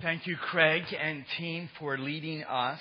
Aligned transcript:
Thank 0.00 0.28
you, 0.28 0.36
Craig 0.36 0.84
and 0.96 1.24
team, 1.38 1.68
for 1.80 1.98
leading 1.98 2.44
us. 2.44 2.78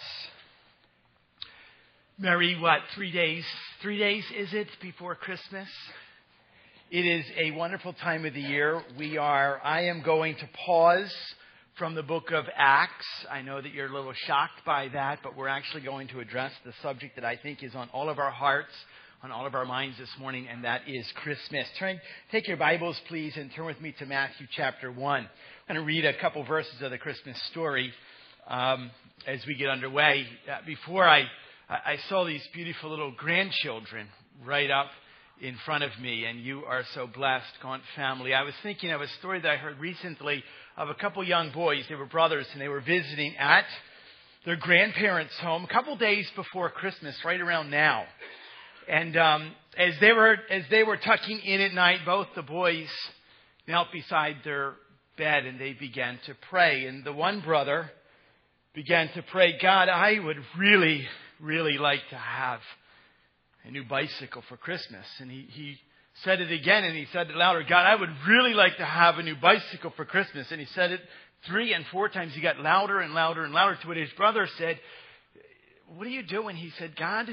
Mary, 2.20 2.56
what, 2.60 2.82
three 2.94 3.12
days? 3.12 3.44
Three 3.82 3.98
days 3.98 4.24
is 4.38 4.54
it 4.54 4.68
before 4.84 5.16
Christmas? 5.16 5.68
It 6.92 7.08
is 7.08 7.26
a 7.36 7.50
wonderful 7.52 7.94
time 7.94 8.24
of 8.26 8.36
the 8.36 8.42
year. 8.42 8.84
We 9.00 9.18
are, 9.18 9.60
I 9.64 9.86
am 9.86 10.04
going 10.04 10.36
to 10.36 10.50
pause 10.64 11.12
from 11.80 11.96
the 11.96 12.04
book 12.04 12.30
of 12.30 12.46
Acts. 12.56 13.08
I 13.32 13.42
know 13.42 13.64
that 13.64 13.74
you're 13.74 13.88
a 13.88 13.94
little 13.94 14.14
shocked 14.28 14.64
by 14.64 14.90
that, 14.90 15.22
but 15.24 15.36
we're 15.36 15.48
actually 15.48 15.82
going 15.82 16.10
to 16.10 16.20
address 16.20 16.52
the 16.64 16.74
subject 16.84 17.16
that 17.16 17.26
I 17.26 17.36
think 17.36 17.64
is 17.64 17.74
on 17.74 17.90
all 17.94 18.10
of 18.10 18.20
our 18.20 18.32
hearts, 18.32 18.74
on 19.24 19.32
all 19.32 19.48
of 19.48 19.56
our 19.56 19.66
minds 19.66 19.98
this 19.98 20.10
morning, 20.20 20.48
and 20.48 20.64
that 20.64 20.82
is 20.88 21.06
Christmas. 21.24 21.68
Turn, 21.80 22.00
take 22.32 22.48
your 22.48 22.58
Bibles, 22.58 23.00
please, 23.08 23.34
and 23.36 23.50
turn 23.56 23.66
with 23.66 23.82
me 23.82 23.96
to 23.98 24.06
Matthew 24.06 24.46
chapter 24.56 24.92
1. 24.92 25.22
I'm 25.22 25.28
going 25.68 25.80
to 25.80 25.86
read 25.86 26.06
a 26.06 26.20
couple 26.22 26.46
verses 26.46 26.76
of 26.82 26.92
the 26.92 27.00
Christmas 27.00 27.36
story 27.50 27.92
um, 28.48 28.92
as 29.26 29.44
we 29.48 29.56
get 29.56 29.70
underway. 29.70 30.28
Uh, 30.48 30.60
before 30.68 31.04
I, 31.04 31.24
I 31.68 31.98
saw 32.10 32.26
these 32.26 32.44
beautiful 32.54 32.92
little 32.92 33.12
grandchildren 33.12 34.08
right 34.46 34.70
up 34.70 34.88
in 35.42 35.58
front 35.66 35.84
of 35.84 35.92
me, 36.00 36.26
and 36.26 36.40
you 36.40 36.64
are 36.66 36.84
so 36.94 37.08
blessed, 37.08 37.48
Gaunt 37.64 37.82
family. 37.96 38.36
I 38.36 38.44
was 38.44 38.54
thinking 38.62 38.92
of 38.92 39.02
a 39.02 39.08
story 39.20 39.42
that 39.42 39.50
I 39.50 39.58
heard 39.58 39.80
recently 39.80 40.44
of 40.78 40.90
a 40.90 40.96
couple 40.96 41.24
young 41.24 41.52
boys. 41.52 41.86
They 41.90 41.96
were 41.96 42.06
brothers, 42.06 42.46
and 42.54 42.62
they 42.62 42.68
were 42.68 42.82
visiting 42.82 43.36
at 43.38 43.66
their 44.46 44.58
grandparents' 44.58 45.38
home 45.42 45.64
a 45.64 45.74
couple 45.74 45.98
days 45.98 46.30
before 46.36 46.70
Christmas, 46.70 47.16
right 47.26 47.42
around 47.42 47.72
now. 47.72 48.06
And 48.88 49.18
um, 49.18 49.52
as 49.78 49.94
they 50.00 50.14
were 50.14 50.38
as 50.50 50.64
they 50.70 50.84
were 50.84 50.98
tucking 50.98 51.40
in 51.40 51.62
at 51.62 51.74
night, 51.74 52.00
both 52.06 52.28
the 52.36 52.42
boys 52.42 52.88
knelt 53.68 53.92
beside 53.92 54.38
their 54.44 54.76
bed 55.18 55.46
and 55.46 55.60
they 55.60 55.74
began 55.74 56.20
to 56.26 56.36
pray. 56.50 56.86
And 56.86 57.04
the 57.04 57.14
one 57.14 57.42
brother 57.42 57.90
began 58.74 59.10
to 59.14 59.24
pray, 59.24 59.58
God, 59.62 59.90
I 59.90 60.20
would 60.20 60.38
really, 60.58 61.06
really 61.40 61.78
like 61.78 62.02
to 62.12 62.16
have 62.16 62.60
a 63.66 63.72
new 63.72 63.84
bicycle 63.84 64.44
for 64.48 64.56
Christmas. 64.56 65.06
And 65.20 65.30
he, 65.30 65.48
he 65.52 65.76
said 66.24 66.40
it 66.40 66.52
again 66.52 66.84
and 66.84 66.96
he 66.96 67.08
said 67.12 67.30
it 67.30 67.36
louder, 67.36 67.64
God, 67.68 67.86
I 67.86 67.96
would 67.96 68.10
really 68.28 68.54
like 68.54 68.78
to 68.78 68.86
have 68.86 69.18
a 69.18 69.24
new 69.24 69.36
bicycle 69.36 69.92
for 69.98 70.06
Christmas. 70.06 70.48
And 70.52 70.60
he 70.60 70.68
said 70.68 70.92
it 70.92 71.02
three 71.48 71.74
and 71.74 71.86
four 71.92 72.08
times. 72.08 72.34
He 72.34 72.42
got 72.42 72.60
louder 72.60 73.00
and 73.00 73.14
louder 73.14 73.44
and 73.44 73.54
louder 73.54 73.78
to 73.82 73.88
what 73.88 73.98
his 73.98 74.12
brother 74.16 74.48
said, 74.58 74.80
What 75.96 76.08
are 76.08 76.12
you 76.12 76.24
doing? 76.24 76.56
He 76.56 76.72
said, 76.78 76.96
God 76.96 77.28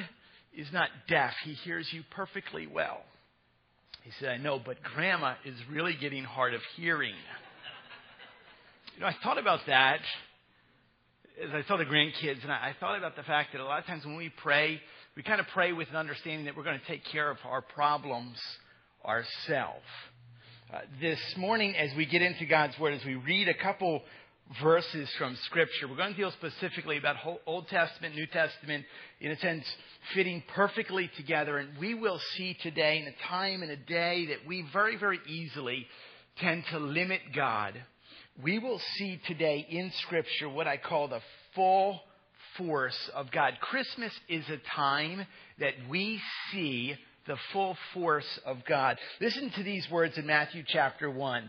is 0.57 0.69
not 0.73 0.89
deaf. 1.09 1.33
He 1.45 1.53
hears 1.53 1.89
you 1.93 2.03
perfectly 2.11 2.67
well. 2.67 3.01
He 4.03 4.11
said, 4.21 4.29
I 4.29 4.37
know, 4.37 4.61
but 4.65 4.83
grandma 4.83 5.35
is 5.45 5.55
really 5.71 5.95
getting 6.01 6.25
hard 6.25 6.55
of 6.55 6.61
hearing. 6.77 7.15
You 8.95 9.01
know, 9.01 9.07
I 9.07 9.17
thought 9.23 9.39
about 9.39 9.61
that 9.67 10.01
as 11.43 11.51
I 11.53 11.67
saw 11.67 11.77
the 11.77 11.85
grandkids, 11.85 12.43
and 12.43 12.53
I, 12.53 12.75
thought 12.79 12.97
about 12.97 13.17
the 13.17 13.23
fact 13.23 13.53
that 13.53 13.61
a 13.61 13.65
lot 13.65 13.81
of 13.81 13.87
times 13.87 14.05
when 14.05 14.17
we 14.17 14.31
pray, 14.43 14.81
we 15.17 15.23
kind 15.23 15.41
of 15.41 15.47
pray 15.53 15.73
with 15.73 15.89
an 15.91 15.97
understanding 15.97 16.45
that 16.47 16.57
we're 16.57 16.63
going 16.63 16.79
to 16.79 16.87
take 16.87 17.05
care 17.07 17.31
of 17.31 17.39
our 17.45 17.61
problems 17.61 18.39
ourselves. 19.05 19.85
Uh, 20.73 20.79
this 21.01 21.19
morning, 21.37 21.75
as 21.77 21.91
we 21.97 22.07
get 22.07 22.23
into 22.23 22.47
God's 22.47 22.79
Word, 22.79 22.95
as 22.95 23.05
we 23.05 23.17
read 23.17 23.49
a 23.49 23.55
couple 23.55 24.03
verses 24.63 25.09
from 25.19 25.37
Scripture, 25.47 25.89
we're 25.89 25.97
going 25.97 26.13
to 26.13 26.17
deal 26.17 26.33
specifically 26.33 26.97
about 26.97 27.17
Old 27.47 27.69
Testament, 27.69 28.15
New 28.15 28.27
Testament, 28.27 28.85
in 29.21 29.31
a 29.31 29.39
sense, 29.39 29.65
fitting 30.15 30.43
perfectly 30.55 31.11
together. 31.17 31.59
And 31.59 31.79
we 31.79 31.95
will 31.95 32.21
see 32.37 32.57
today, 32.63 32.99
in 32.99 33.07
a 33.07 33.29
time 33.29 33.63
and 33.63 33.71
a 33.71 33.77
day, 33.77 34.27
that 34.27 34.47
we 34.47 34.65
very, 34.73 34.97
very 34.97 35.21
easily 35.27 35.87
tend 36.39 36.65
to 36.71 36.79
limit 36.79 37.21
God 37.35 37.75
we 38.43 38.59
will 38.59 38.81
see 38.97 39.21
today 39.29 39.65
in 39.69 39.93
Scripture 40.03 40.49
what 40.49 40.67
I 40.67 40.77
call 40.77 41.07
the 41.07 41.21
full 41.55 42.01
force 42.59 42.99
of 43.15 43.31
God. 43.31 43.55
Christmas 43.61 44.13
is 44.29 44.45
a 44.49 44.59
time 44.75 45.25
that 45.61 45.75
we 45.89 46.21
see 46.51 46.97
the 47.29 47.37
full 47.53 47.77
force 47.93 48.41
of 48.45 48.59
God. 48.69 48.99
Listen 49.21 49.51
to 49.57 49.63
these 49.63 49.89
words 49.91 50.19
in 50.19 50.27
Matthew 50.27 50.65
chapter 50.67 51.09
1, 51.09 51.49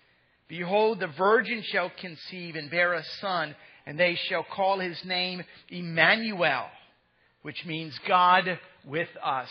Behold, 0.51 0.99
the 0.99 1.07
virgin 1.07 1.63
shall 1.63 1.89
conceive 2.01 2.57
and 2.57 2.69
bear 2.69 2.91
a 2.91 3.05
son, 3.21 3.55
and 3.85 3.97
they 3.97 4.15
shall 4.27 4.43
call 4.43 4.79
his 4.79 5.01
name 5.05 5.41
Emmanuel, 5.69 6.65
which 7.41 7.65
means 7.65 7.97
God 8.05 8.59
with 8.85 9.07
us. 9.23 9.47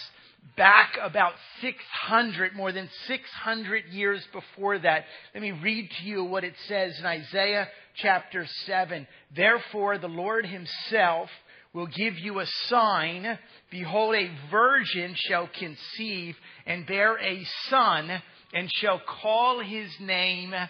Back 0.58 0.98
about 1.02 1.32
600, 1.62 2.54
more 2.54 2.70
than 2.70 2.90
600 3.06 3.86
years 3.86 4.22
before 4.30 4.78
that, 4.78 5.06
let 5.32 5.42
me 5.42 5.52
read 5.52 5.90
to 5.90 6.04
you 6.04 6.22
what 6.22 6.44
it 6.44 6.52
says 6.68 6.98
in 6.98 7.06
Isaiah 7.06 7.68
chapter 7.94 8.46
7. 8.66 9.06
Therefore, 9.34 9.96
the 9.96 10.06
Lord 10.06 10.44
himself 10.44 11.30
will 11.72 11.86
give 11.86 12.18
you 12.18 12.40
a 12.40 12.46
sign. 12.68 13.38
Behold, 13.70 14.16
a 14.16 14.30
virgin 14.50 15.14
shall 15.16 15.48
conceive 15.58 16.36
and 16.66 16.86
bear 16.86 17.16
a 17.18 17.42
son, 17.70 18.20
and 18.52 18.70
shall 18.70 19.00
call 19.22 19.60
his 19.60 19.88
name 19.98 20.50
Emmanuel. 20.50 20.68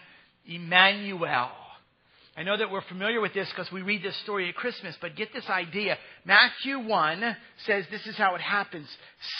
I 2.36 2.42
know 2.42 2.56
that 2.56 2.70
we're 2.70 2.80
familiar 2.82 3.20
with 3.20 3.34
this 3.34 3.48
because 3.50 3.70
we 3.72 3.82
read 3.82 4.02
this 4.02 4.18
story 4.22 4.48
at 4.48 4.54
Christmas, 4.54 4.96
but 5.00 5.16
get 5.16 5.32
this 5.32 5.48
idea. 5.48 5.98
Matthew 6.24 6.78
1 6.78 7.36
says 7.66 7.84
this 7.90 8.06
is 8.06 8.16
how 8.16 8.34
it 8.34 8.40
happens. 8.40 8.88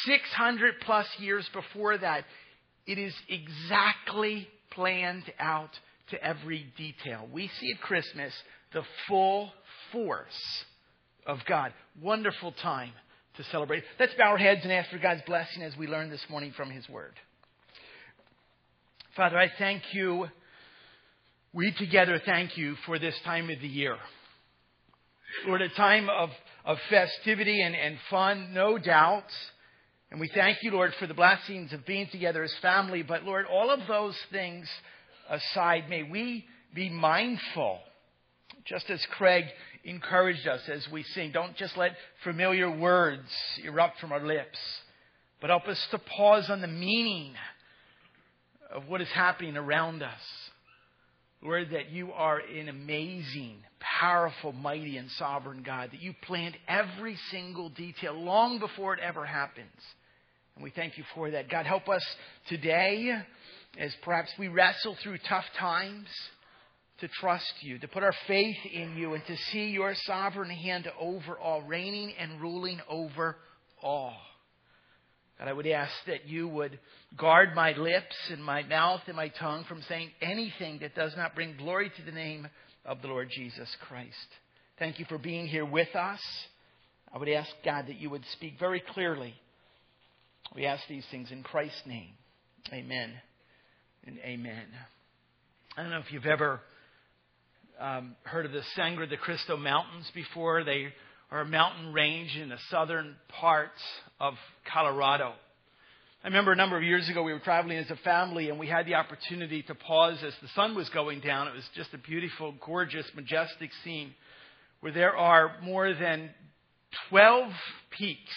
600 0.05 0.75
plus 0.85 1.07
years 1.19 1.49
before 1.53 1.97
that, 1.97 2.25
it 2.87 2.99
is 2.99 3.15
exactly 3.29 4.49
planned 4.73 5.33
out 5.39 5.71
to 6.11 6.23
every 6.23 6.67
detail. 6.77 7.29
We 7.33 7.49
see 7.61 7.73
at 7.75 7.81
Christmas 7.81 8.33
the 8.73 8.83
full 9.09 9.51
force 9.93 10.65
of 11.27 11.39
God. 11.49 11.73
Wonderful 12.03 12.53
time 12.61 12.93
to 13.37 13.45
celebrate. 13.45 13.85
Let's 13.99 14.15
bow 14.15 14.31
our 14.31 14.39
heads 14.39 14.61
and 14.65 14.73
ask 14.73 14.91
for 14.91 14.99
God's 14.99 15.23
blessing 15.27 15.63
as 15.63 15.77
we 15.77 15.87
learn 15.87 16.11
this 16.11 16.25
morning 16.29 16.53
from 16.57 16.71
His 16.71 16.89
Word. 16.89 17.15
Father, 19.17 19.39
I 19.39 19.51
thank 19.59 19.83
you. 19.93 20.29
We 21.53 21.73
together 21.73 22.23
thank 22.25 22.57
you 22.57 22.77
for 22.87 23.01
this 23.01 23.19
time 23.25 23.51
of 23.51 23.59
the 23.61 23.67
year. 23.67 23.97
Lord, 25.49 25.63
a 25.63 25.69
time 25.71 26.09
of, 26.09 26.31
of 26.65 26.79
festivity 26.89 27.61
and, 27.61 27.75
and 27.75 27.99
fun, 28.09 28.55
no 28.55 28.79
doubt. 28.79 29.25
And 30.13 30.21
we 30.21 30.31
thank 30.33 30.59
you, 30.63 30.71
Lord, 30.71 30.93
for 31.01 31.09
the 31.09 31.15
blessings 31.15 31.73
of 31.73 31.85
being 31.85 32.07
together 32.13 32.45
as 32.45 32.55
family. 32.63 33.03
But 33.03 33.25
Lord, 33.25 33.47
all 33.47 33.71
of 33.71 33.81
those 33.89 34.17
things 34.31 34.69
aside, 35.29 35.89
may 35.91 36.05
we 36.05 36.45
be 36.73 36.89
mindful, 36.89 37.81
just 38.65 38.89
as 38.89 39.05
Craig 39.19 39.47
encouraged 39.83 40.47
us 40.47 40.61
as 40.73 40.87
we 40.93 41.03
sing. 41.03 41.33
Don't 41.33 41.57
just 41.57 41.77
let 41.77 41.97
familiar 42.23 42.71
words 42.71 43.29
erupt 43.65 43.99
from 43.99 44.13
our 44.13 44.25
lips, 44.25 44.59
but 45.41 45.51
help 45.51 45.67
us 45.67 45.85
to 45.91 45.99
pause 45.99 46.49
on 46.49 46.61
the 46.61 46.69
meaning 46.69 47.35
of 48.73 48.87
what 48.87 49.01
is 49.01 49.09
happening 49.13 49.57
around 49.57 50.05
us. 50.05 50.50
Lord, 51.43 51.71
that 51.71 51.91
you 51.91 52.13
are 52.13 52.39
an 52.39 52.69
amazing, 52.69 53.57
powerful, 54.01 54.53
mighty, 54.53 54.99
and 54.99 55.11
sovereign 55.13 55.63
God, 55.63 55.91
that 55.93 56.03
you 56.03 56.15
planned 56.23 56.57
every 56.69 57.17
single 57.31 57.71
detail 57.71 58.13
long 58.13 58.59
before 58.59 58.93
it 58.95 59.01
ever 59.01 59.25
happens. 59.25 59.71
And 60.55 60.63
we 60.63 60.71
thank 60.71 60.99
you 60.99 61.05
for 61.15 61.31
that. 61.31 61.49
God, 61.49 61.65
help 61.65 61.89
us 61.89 62.05
today 62.49 63.11
as 63.79 63.95
perhaps 64.03 64.31
we 64.39 64.49
wrestle 64.49 64.97
through 65.03 65.17
tough 65.29 65.45
times 65.59 66.07
to 67.01 67.09
trust 67.09 67.53
you, 67.63 67.79
to 67.79 67.89
put 67.89 68.03
our 68.03 68.13
faith 68.27 68.59
in 68.71 68.95
you, 68.97 69.15
and 69.15 69.25
to 69.27 69.37
see 69.51 69.69
your 69.69 69.95
sovereign 70.05 70.51
hand 70.51 70.91
over 71.01 71.39
all, 71.39 71.63
reigning 71.63 72.13
and 72.19 72.41
ruling 72.43 72.81
over 72.89 73.37
all. 73.83 74.15
God, 75.41 75.49
I 75.49 75.55
would 75.55 75.67
ask 75.67 75.93
that 76.07 76.29
you 76.29 76.47
would 76.49 76.79
guard 77.17 77.55
my 77.55 77.73
lips 77.73 78.15
and 78.31 78.45
my 78.45 78.63
mouth 78.63 79.01
and 79.07 79.17
my 79.17 79.29
tongue 79.29 79.65
from 79.67 79.81
saying 79.89 80.11
anything 80.21 80.81
that 80.81 80.95
does 80.95 81.15
not 81.17 81.35
bring 81.35 81.57
glory 81.57 81.91
to 81.97 82.03
the 82.05 82.13
name 82.13 82.47
of 82.85 83.01
the 83.01 83.09
Lord 83.09 83.31
Jesus 83.35 83.75
Christ. 83.89 84.15
Thank 84.79 84.99
you 84.99 85.07
for 85.09 85.17
being 85.17 85.47
here 85.47 85.65
with 85.65 85.95
us. 85.97 86.21
I 87.13 87.17
would 87.17 87.29
ask, 87.31 87.49
God, 87.65 87.87
that 87.87 87.97
you 87.97 88.11
would 88.11 88.25
speak 88.33 88.57
very 88.61 88.83
clearly. 88.93 89.33
We 90.55 90.67
ask 90.67 90.83
these 90.89 91.07
things 91.11 91.33
in 91.33 91.43
Christ's 91.43 91.83
name. 91.87 92.11
Amen 92.71 93.15
and 94.07 94.19
amen. 94.19 94.67
I 95.75 95.83
don't 95.83 95.91
know 95.91 96.01
if 96.01 96.13
you've 96.13 96.27
ever 96.27 96.61
um, 97.81 98.15
heard 98.25 98.45
of 98.45 98.53
the 98.53 98.63
Sangre 98.77 99.07
de 99.07 99.17
Cristo 99.17 99.57
Mountains 99.57 100.11
before. 100.15 100.65
They 100.65 100.89
are 101.31 101.43
a 101.43 101.47
mountain 101.47 101.93
range 101.93 102.37
in 102.37 102.49
the 102.49 102.59
southern 102.71 103.15
parts 103.29 103.81
of 104.19 104.35
Colorado. 104.73 105.33
I 106.25 106.27
remember 106.27 106.51
a 106.53 106.57
number 106.57 106.77
of 106.77 106.83
years 106.83 107.09
ago 107.09 107.23
we 107.23 107.33
were 107.33 107.39
traveling 107.39 107.79
as 107.79 107.89
a 107.89 107.97
family 107.97 108.51
and 108.51 108.59
we 108.59 108.67
had 108.67 108.85
the 108.85 108.97
opportunity 108.97 109.63
to 109.63 109.75
pause 109.77 110.19
as 110.27 110.35
the 110.43 110.49
sun 110.57 110.75
was 110.75 110.89
going 110.89 111.21
down. 111.21 111.47
It 111.47 111.55
was 111.55 111.69
just 111.77 111.95
a 111.95 111.99
beautiful, 111.99 112.55
gorgeous, 112.67 113.07
majestic 113.15 113.71
scene 113.85 114.13
where 114.81 114.93
there 114.93 115.17
are 115.17 115.53
more 115.63 115.95
than 115.95 116.31
12 117.11 117.53
peaks, 117.97 118.35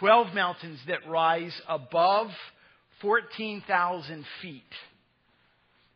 12 0.00 0.34
mountains 0.34 0.80
that 0.88 1.08
rise 1.08 1.58
above 1.68 2.30
14,000 3.02 4.24
feet. 4.42 4.62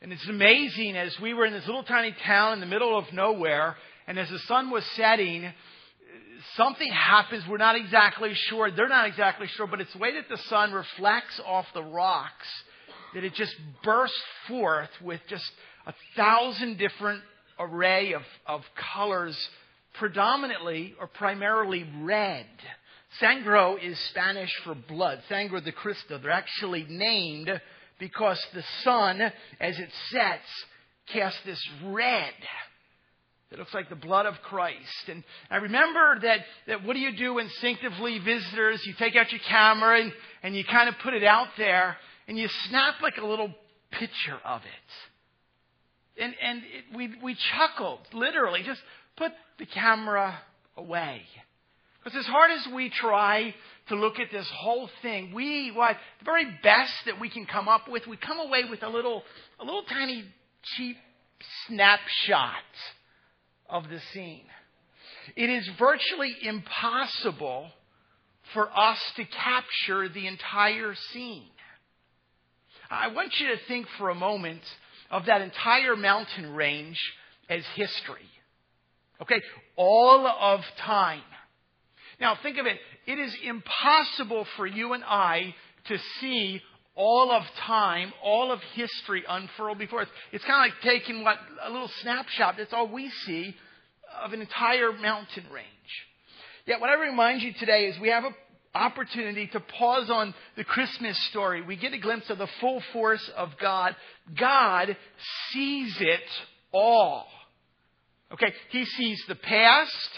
And 0.01 0.13
it's 0.13 0.29
amazing 0.29 0.97
as 0.97 1.19
we 1.21 1.35
were 1.35 1.45
in 1.45 1.53
this 1.53 1.67
little 1.67 1.83
tiny 1.83 2.15
town 2.25 2.53
in 2.53 2.61
the 2.61 2.67
middle 2.67 2.97
of 2.97 3.13
nowhere, 3.13 3.75
and 4.07 4.19
as 4.19 4.29
the 4.29 4.39
sun 4.41 4.71
was 4.71 4.85
setting, 4.95 5.53
something 6.57 6.91
happens. 6.91 7.45
We're 7.49 7.59
not 7.59 7.77
exactly 7.77 8.33
sure. 8.35 8.71
They're 8.71 8.89
not 8.89 9.07
exactly 9.07 9.47
sure, 9.57 9.67
but 9.67 9.81
it's 9.81 9.93
the 9.93 9.99
way 9.99 10.15
that 10.15 10.29
the 10.29 10.39
sun 10.49 10.73
reflects 10.73 11.41
off 11.47 11.67
the 11.75 11.83
rocks 11.83 12.47
that 13.15 13.25
it 13.25 13.35
just 13.35 13.55
bursts 13.83 14.17
forth 14.49 14.91
with 15.03 15.21
just 15.29 15.45
a 15.87 15.95
thousand 16.17 16.79
different 16.79 17.23
array 17.59 18.13
of, 18.13 18.23
of 18.47 18.63
colors, 18.95 19.37
predominantly 19.95 20.95
or 21.01 21.07
primarily 21.07 21.89
red. 22.03 22.47
Sangre 23.21 23.77
is 23.81 23.99
Spanish 24.11 24.51
for 24.65 24.75
blood. 24.75 25.21
Sangre 25.29 25.61
de 25.61 25.71
Cristo. 25.71 26.19
They're 26.19 26.33
actually 26.33 26.85
named 26.89 27.49
because 28.01 28.45
the 28.53 28.65
sun, 28.83 29.21
as 29.21 29.79
it 29.79 29.91
sets, 30.11 30.65
casts 31.13 31.39
this 31.47 31.65
red 31.85 32.33
that 33.51 33.59
looks 33.59 33.75
like 33.75 33.89
the 33.89 33.97
blood 33.97 34.27
of 34.27 34.35
Christ. 34.43 35.09
And 35.09 35.23
I 35.51 35.57
remember 35.57 36.19
that, 36.23 36.41
that 36.67 36.85
what 36.85 36.95
do 36.95 37.01
you 37.01 37.17
do 37.17 37.39
instinctively, 37.39 38.19
visitors? 38.19 38.83
You 38.85 38.95
take 38.99 39.17
out 39.17 39.31
your 39.31 39.41
camera 39.49 40.01
and, 40.01 40.13
and 40.43 40.57
you 40.57 40.65
kind 40.65 40.89
of 40.89 40.97
put 41.03 41.15
it 41.15 41.25
out 41.25 41.49
there 41.57 41.97
and 42.27 42.39
you 42.39 42.49
snap 42.69 42.95
like 43.03 43.17
a 43.19 43.27
little 43.27 43.55
picture 43.91 44.39
of 44.45 44.63
it. 44.63 46.23
And, 46.23 46.35
and 46.43 46.59
it, 46.59 46.97
we, 46.97 47.15
we 47.23 47.37
chuckled, 47.57 48.01
literally, 48.13 48.63
just 48.65 48.81
put 49.17 49.33
the 49.59 49.67
camera 49.67 50.39
away. 50.77 51.23
Because 52.03 52.19
as 52.19 52.27
hard 52.27 52.51
as 52.51 52.73
we 52.75 52.91
try 52.91 53.55
to 53.89 53.95
look 53.97 54.19
at 54.19 54.29
this 54.31 54.49
whole 54.55 54.89
thing, 55.03 55.33
we, 55.35 55.71
what, 55.71 55.97
the 56.19 56.25
very 56.25 56.47
best 56.63 56.93
that 57.07 57.21
we 57.21 57.31
can 57.31 57.47
come 57.47 57.69
up 57.69 57.89
with, 57.89 58.07
we 58.07 58.17
come 58.17 58.39
away 58.39 58.63
with 58.69 58.83
a 58.83 58.89
little, 58.89 59.23
a 59.61 59.65
little 59.65 59.83
tiny 59.85 60.25
cheap 60.77 60.97
snapshot 61.67 62.63
of 63.75 63.89
the 63.91 63.99
scene. 64.15 64.45
It 65.37 65.51
is 65.51 65.69
virtually 65.79 66.35
impossible 66.43 67.67
for 68.55 68.71
us 68.71 68.99
to 69.17 69.25
capture 69.25 70.09
the 70.09 70.29
entire 70.29 70.95
scene. 71.13 71.51
I 72.89 73.09
want 73.09 73.33
you 73.41 73.49
to 73.49 73.57
think 73.67 73.87
for 73.99 74.11
a 74.11 74.15
moment 74.15 74.61
of 75.11 75.27
that 75.27 75.41
entire 75.41 75.97
mountain 75.97 76.55
range 76.55 77.01
as 77.49 77.65
history. 77.75 78.29
Okay? 79.21 79.41
All 79.77 80.27
of 80.27 80.61
time. 80.79 81.23
Now 82.21 82.39
think 82.41 82.59
of 82.59 82.67
it. 82.67 82.79
It 83.07 83.19
is 83.19 83.35
impossible 83.45 84.47
for 84.57 84.67
you 84.69 84.93
and 84.93 85.03
I 85.03 85.55
to 85.87 85.99
see 86.21 86.61
all 86.97 87.33
of 87.33 87.43
time, 87.67 88.13
all 88.23 88.53
of 88.53 88.61
history 88.75 89.25
unfurled 89.29 89.79
before 89.79 90.03
us. 90.03 90.09
It's 90.33 90.45
kind 90.45 90.71
of 90.71 90.75
like 90.75 90.83
taking 90.83 91.25
what 91.25 91.39
a 91.63 91.71
little 91.71 91.91
snapshot. 92.03 92.57
That's 92.57 92.73
all 92.73 92.89
we 92.89 93.11
see 93.27 93.55
of 94.23 94.33
an 94.33 94.41
entire 94.41 94.93
mountain 94.93 95.45
range. 95.53 95.67
Yet, 96.67 96.81
what 96.81 96.91
I 96.91 96.95
remind 96.95 97.43
you 97.43 97.53
today 97.53 97.87
is 97.87 98.01
we 98.01 98.09
have 98.09 98.25
an 98.25 98.35
opportunity 98.75 99.49
to 99.49 99.61
pause 99.61 100.09
on 100.11 100.35
the 100.57 100.65
Christmas 100.65 101.19
story. 101.31 101.63
We 101.63 101.77
get 101.77 101.93
a 101.93 101.99
glimpse 101.99 102.31
of 102.31 102.39
the 102.39 102.49
full 102.61 102.83
force 102.93 103.31
of 103.37 103.51
God. 103.61 103.95
God 104.39 104.97
sees 105.51 105.97
it 106.01 106.21
all. 106.73 107.27
Okay, 108.33 108.53
He 108.71 108.85
sees 108.85 109.23
the 109.29 109.35
past, 109.35 110.11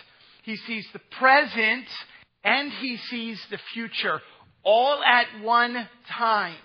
He 0.44 0.56
sees 0.56 0.86
the 0.92 1.00
present, 1.18 1.86
and 2.44 2.70
He 2.72 2.96
sees 2.96 3.44
the 3.50 3.58
future 3.74 4.20
all 4.66 5.00
at 5.02 5.42
one 5.42 5.88
time. 6.18 6.56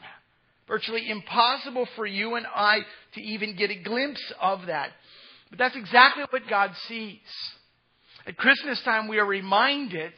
Virtually 0.67 1.09
impossible 1.09 1.87
for 1.95 2.05
you 2.05 2.35
and 2.35 2.47
I 2.47 2.79
to 3.13 3.21
even 3.21 3.55
get 3.55 3.69
a 3.69 3.75
glimpse 3.75 4.33
of 4.41 4.65
that. 4.67 4.89
But 5.49 5.59
that's 5.59 5.75
exactly 5.75 6.23
what 6.29 6.49
God 6.49 6.71
sees. 6.87 7.19
At 8.25 8.37
Christmas 8.37 8.81
time, 8.83 9.07
we 9.07 9.19
are 9.19 9.25
reminded 9.25 10.13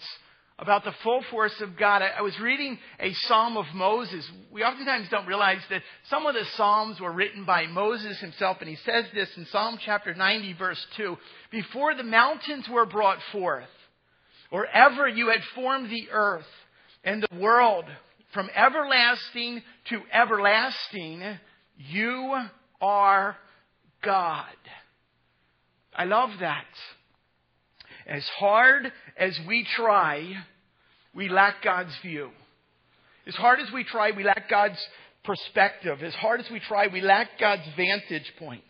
about 0.60 0.84
the 0.84 0.94
full 1.04 1.24
force 1.32 1.60
of 1.62 1.78
God. 1.78 2.02
I, 2.02 2.22
was 2.22 2.38
reading 2.40 2.78
a 3.00 3.14
psalm 3.14 3.58
of 3.58 3.66
Moses. 3.74 4.30
We 4.52 4.64
oftentimes 4.64 5.08
don't 5.10 5.26
realize 5.26 5.62
that 5.70 5.82
some 6.10 6.26
of 6.26 6.36
the 6.36 6.46
psalms 6.56 7.00
were 7.00 7.12
written 7.12 7.44
by 7.46 7.66
Moses 7.66 8.20
himself, 8.20 8.58
and 8.60 8.70
he 8.70 8.78
says 8.86 9.06
this 9.14 9.30
in 9.36 9.46
Psalm 9.52 9.80
chapter 9.84 10.14
90, 10.14 10.54
verse 10.54 10.86
2 10.98 11.18
Before 11.52 11.96
the 11.96 12.04
mountains 12.04 12.68
were 12.72 12.86
brought 12.86 13.18
forth, 13.32 13.66
or 14.52 14.68
ever 14.68 15.08
you 15.08 15.30
had 15.30 15.42
formed 15.56 15.90
the 15.90 16.10
earth 16.12 16.46
and 17.04 17.22
the 17.24 17.40
world, 17.40 17.86
from 18.34 18.50
everlasting 18.56 19.62
to 19.90 20.02
everlasting, 20.12 21.22
you 21.78 22.36
are 22.82 23.38
God. 24.04 24.46
I 25.96 26.06
love 26.06 26.32
that. 26.40 26.66
As 28.08 28.28
hard 28.40 28.92
as 29.18 29.40
we 29.48 29.66
try, 29.76 30.34
we 31.14 31.30
lack 31.30 31.64
God's 31.64 31.96
view. 32.02 32.32
As 33.28 33.36
hard 33.36 33.60
as 33.60 33.72
we 33.72 33.84
try, 33.84 34.12
we 34.12 34.24
lack 34.24 34.50
God's 34.50 34.80
perspective. 35.24 36.04
As 36.04 36.14
hard 36.16 36.42
as 36.42 36.50
we 36.52 36.60
try, 36.60 36.88
we 36.88 37.02
lack 37.02 37.40
God's 37.40 37.68
vantage 37.78 38.34
points. 38.38 38.66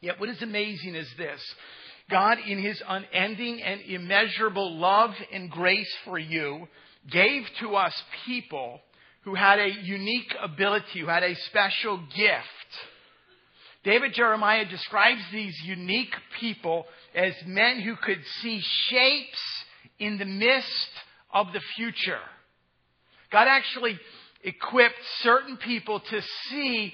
Yet 0.00 0.20
what 0.20 0.30
is 0.30 0.40
amazing 0.40 0.94
is 0.94 1.08
this. 1.18 1.40
God, 2.10 2.38
in 2.46 2.62
His 2.62 2.82
unending 2.88 3.62
and 3.62 3.82
immeasurable 3.82 4.78
love 4.78 5.10
and 5.32 5.50
grace 5.50 5.92
for 6.04 6.18
you, 6.18 6.68
gave 7.10 7.44
to 7.60 7.76
us 7.76 7.92
people 8.26 8.80
who 9.22 9.34
had 9.34 9.58
a 9.58 9.68
unique 9.68 10.34
ability, 10.40 11.00
who 11.00 11.06
had 11.06 11.22
a 11.22 11.34
special 11.34 11.98
gift 12.16 12.44
David 13.84 14.12
Jeremiah 14.12 14.66
describes 14.68 15.22
these 15.32 15.58
unique 15.64 16.14
people 16.40 16.84
as 17.14 17.32
men 17.46 17.80
who 17.80 17.96
could 17.96 18.20
see 18.42 18.60
shapes 18.60 19.38
in 19.98 20.18
the 20.18 20.24
midst 20.24 20.90
of 21.32 21.46
the 21.52 21.60
future. 21.76 22.20
God 23.30 23.46
actually 23.48 23.98
equipped 24.42 24.98
certain 25.22 25.56
people 25.56 26.00
to 26.00 26.20
see 26.50 26.92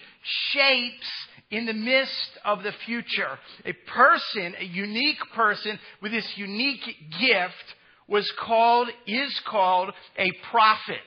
shapes 0.51 1.11
in 1.51 1.67
the 1.67 1.73
midst 1.73 2.31
of 2.45 2.63
the 2.63 2.73
future. 2.87 3.39
A 3.65 3.73
person, 3.73 4.55
a 4.59 4.65
unique 4.65 5.21
person 5.35 5.79
with 6.03 6.13
this 6.13 6.31
unique 6.37 6.85
gift 7.21 7.75
was 8.09 8.31
called, 8.41 8.89
is 9.07 9.41
called 9.47 9.91
a 10.19 10.31
prophet. 10.51 10.99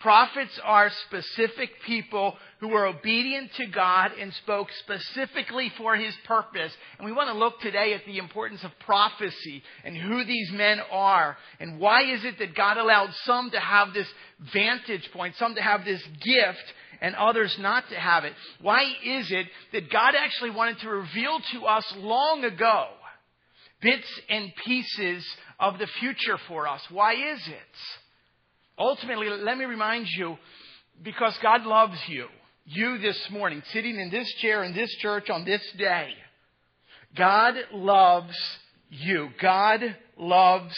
Prophets 0.00 0.60
are 0.62 0.90
specific 1.08 1.70
people 1.84 2.36
who 2.60 2.68
were 2.68 2.86
obedient 2.86 3.50
to 3.56 3.66
God 3.66 4.12
and 4.12 4.32
spoke 4.34 4.68
specifically 4.84 5.72
for 5.76 5.96
His 5.96 6.14
purpose. 6.24 6.72
And 6.98 7.04
we 7.04 7.12
want 7.12 7.30
to 7.30 7.38
look 7.38 7.60
today 7.60 7.94
at 7.94 8.04
the 8.06 8.18
importance 8.18 8.62
of 8.62 8.70
prophecy 8.86 9.60
and 9.84 9.96
who 9.96 10.24
these 10.24 10.52
men 10.52 10.78
are 10.92 11.36
and 11.58 11.80
why 11.80 12.02
is 12.12 12.24
it 12.24 12.38
that 12.38 12.54
God 12.54 12.76
allowed 12.76 13.10
some 13.24 13.50
to 13.50 13.58
have 13.58 13.92
this 13.92 14.06
vantage 14.52 15.10
point, 15.12 15.34
some 15.36 15.56
to 15.56 15.62
have 15.62 15.84
this 15.84 16.02
gift 16.22 16.64
and 17.00 17.16
others 17.16 17.56
not 17.58 17.88
to 17.88 17.96
have 17.96 18.24
it. 18.24 18.34
Why 18.60 18.82
is 19.04 19.30
it 19.32 19.46
that 19.72 19.90
God 19.90 20.14
actually 20.16 20.50
wanted 20.50 20.78
to 20.80 20.90
reveal 20.90 21.40
to 21.52 21.66
us 21.66 21.84
long 21.96 22.44
ago 22.44 22.86
bits 23.80 24.20
and 24.28 24.52
pieces 24.64 25.24
of 25.58 25.78
the 25.78 25.86
future 26.00 26.38
for 26.48 26.66
us? 26.66 26.80
Why 26.90 27.12
is 27.12 27.40
it? 27.46 27.76
Ultimately, 28.78 29.28
let 29.28 29.58
me 29.58 29.64
remind 29.64 30.06
you, 30.08 30.36
because 31.02 31.36
God 31.42 31.64
loves 31.64 31.98
you, 32.08 32.26
you 32.64 32.98
this 32.98 33.28
morning, 33.30 33.62
sitting 33.72 33.98
in 33.98 34.10
this 34.10 34.32
chair 34.40 34.62
in 34.64 34.74
this 34.74 34.94
church 35.00 35.30
on 35.30 35.44
this 35.44 35.62
day, 35.78 36.10
God 37.16 37.54
loves 37.72 38.36
you. 38.90 39.28
God 39.40 39.80
loves 40.16 40.74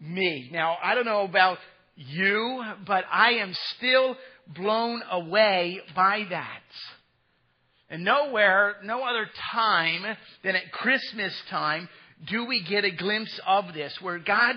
me. 0.00 0.48
Now, 0.52 0.76
I 0.82 0.94
don't 0.94 1.04
know 1.04 1.24
about 1.24 1.58
you, 1.94 2.62
but 2.86 3.04
I 3.10 3.34
am 3.34 3.54
still 3.76 4.16
blown 4.54 5.02
away 5.10 5.80
by 5.94 6.24
that. 6.30 6.62
And 7.88 8.04
nowhere, 8.04 8.76
no 8.82 9.02
other 9.02 9.28
time 9.52 10.16
than 10.42 10.56
at 10.56 10.72
Christmas 10.72 11.32
time 11.50 11.88
do 12.24 12.46
we 12.46 12.62
get 12.62 12.84
a 12.84 12.90
glimpse 12.90 13.38
of 13.46 13.74
this, 13.74 13.96
where 14.00 14.18
God, 14.18 14.56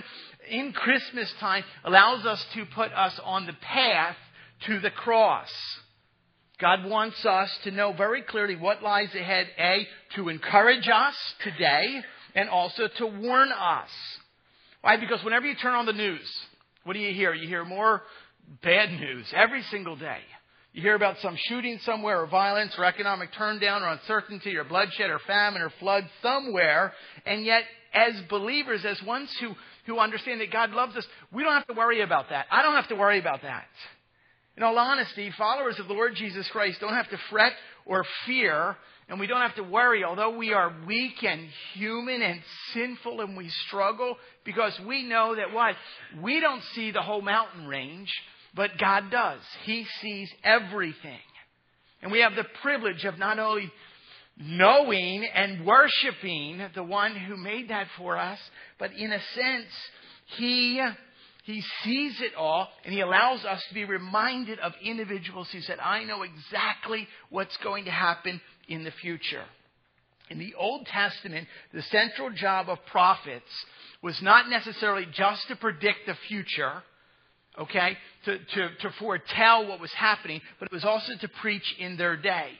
in 0.49 0.71
Christmas 0.71 1.31
time, 1.39 1.63
allows 1.83 2.25
us 2.25 2.43
to 2.53 2.65
put 2.73 2.91
us 2.93 3.19
on 3.23 3.45
the 3.45 3.55
path 3.61 4.15
to 4.67 4.79
the 4.79 4.91
cross. 4.91 5.49
God 6.59 6.85
wants 6.85 7.25
us 7.25 7.49
to 7.63 7.71
know 7.71 7.93
very 7.93 8.21
clearly 8.21 8.55
what 8.55 8.83
lies 8.83 9.13
ahead, 9.15 9.47
A, 9.57 9.87
to 10.15 10.29
encourage 10.29 10.89
us 10.93 11.15
today, 11.43 12.01
and 12.35 12.49
also 12.49 12.87
to 12.97 13.05
warn 13.05 13.49
us. 13.51 13.89
Why? 14.81 14.97
Because 14.97 15.23
whenever 15.23 15.45
you 15.45 15.55
turn 15.55 15.73
on 15.73 15.85
the 15.85 15.93
news, 15.93 16.29
what 16.83 16.93
do 16.93 16.99
you 16.99 17.13
hear? 17.13 17.33
You 17.33 17.47
hear 17.47 17.65
more 17.65 18.01
bad 18.63 18.91
news 18.91 19.25
every 19.35 19.63
single 19.63 19.95
day. 19.95 20.19
You 20.71 20.83
hear 20.83 20.95
about 20.95 21.17
some 21.21 21.35
shooting 21.47 21.79
somewhere, 21.83 22.21
or 22.21 22.27
violence, 22.27 22.73
or 22.77 22.85
economic 22.85 23.33
turndown, 23.33 23.81
or 23.81 23.89
uncertainty, 23.89 24.55
or 24.55 24.63
bloodshed, 24.63 25.09
or 25.09 25.19
famine, 25.25 25.61
or 25.61 25.71
flood 25.79 26.03
somewhere. 26.21 26.93
And 27.25 27.43
yet, 27.43 27.63
as 27.93 28.13
believers, 28.29 28.85
as 28.85 29.01
ones 29.05 29.35
who, 29.41 29.53
who 29.87 29.99
understand 29.99 30.41
that 30.41 30.51
God 30.51 30.71
loves 30.71 30.95
us, 30.95 31.05
we 31.33 31.43
don't 31.43 31.53
have 31.53 31.67
to 31.67 31.73
worry 31.73 32.01
about 32.01 32.29
that. 32.29 32.45
I 32.51 32.61
don't 32.61 32.75
have 32.75 32.89
to 32.89 32.95
worry 32.95 33.19
about 33.19 33.41
that. 33.41 33.65
In 34.57 34.63
all 34.63 34.77
honesty, 34.77 35.31
followers 35.37 35.79
of 35.79 35.87
the 35.87 35.93
Lord 35.93 36.13
Jesus 36.15 36.47
Christ 36.51 36.79
don't 36.81 36.93
have 36.93 37.09
to 37.09 37.17
fret 37.31 37.53
or 37.85 38.05
fear, 38.27 38.75
and 39.07 39.19
we 39.19 39.25
don't 39.25 39.41
have 39.41 39.55
to 39.55 39.63
worry, 39.63 40.03
although 40.03 40.37
we 40.37 40.53
are 40.53 40.71
weak 40.85 41.23
and 41.23 41.47
human 41.73 42.21
and 42.21 42.41
sinful 42.73 43.21
and 43.21 43.35
we 43.35 43.49
struggle, 43.67 44.17
because 44.45 44.79
we 44.85 45.01
know 45.01 45.35
that 45.35 45.51
what? 45.51 45.75
We 46.21 46.39
don't 46.39 46.61
see 46.75 46.91
the 46.91 47.01
whole 47.01 47.21
mountain 47.21 47.65
range. 47.65 48.13
But 48.55 48.77
God 48.79 49.11
does. 49.11 49.41
He 49.63 49.85
sees 50.01 50.29
everything. 50.43 51.19
And 52.01 52.11
we 52.11 52.21
have 52.21 52.35
the 52.35 52.45
privilege 52.61 53.05
of 53.05 53.19
not 53.19 53.39
only 53.39 53.71
knowing 54.37 55.27
and 55.33 55.65
worshiping 55.65 56.65
the 56.73 56.83
one 56.83 57.15
who 57.15 57.35
made 57.35 57.69
that 57.69 57.87
for 57.97 58.17
us, 58.17 58.39
but 58.79 58.91
in 58.93 59.11
a 59.11 59.19
sense, 59.35 59.67
He, 60.37 60.81
He 61.43 61.61
sees 61.83 62.21
it 62.21 62.35
all 62.35 62.69
and 62.85 62.93
He 62.93 63.01
allows 63.01 63.43
us 63.43 63.61
to 63.67 63.73
be 63.73 63.83
reminded 63.83 64.59
of 64.59 64.73
individuals 64.81 65.49
who 65.51 65.61
said, 65.61 65.79
I 65.79 66.05
know 66.05 66.23
exactly 66.23 67.07
what's 67.29 67.57
going 67.57 67.85
to 67.85 67.91
happen 67.91 68.39
in 68.67 68.83
the 68.83 68.91
future. 68.91 69.43
In 70.29 70.39
the 70.39 70.53
Old 70.57 70.85
Testament, 70.85 71.47
the 71.73 71.81
central 71.83 72.29
job 72.29 72.69
of 72.69 72.77
prophets 72.91 73.49
was 74.01 74.21
not 74.21 74.49
necessarily 74.49 75.05
just 75.11 75.47
to 75.49 75.55
predict 75.55 76.05
the 76.05 76.15
future, 76.27 76.83
okay, 77.59 77.97
to, 78.25 78.37
to, 78.37 78.69
to 78.81 78.89
foretell 78.99 79.67
what 79.67 79.79
was 79.79 79.91
happening, 79.91 80.41
but 80.59 80.67
it 80.67 80.71
was 80.71 80.85
also 80.85 81.13
to 81.19 81.27
preach 81.41 81.75
in 81.79 81.97
their 81.97 82.17
day. 82.17 82.51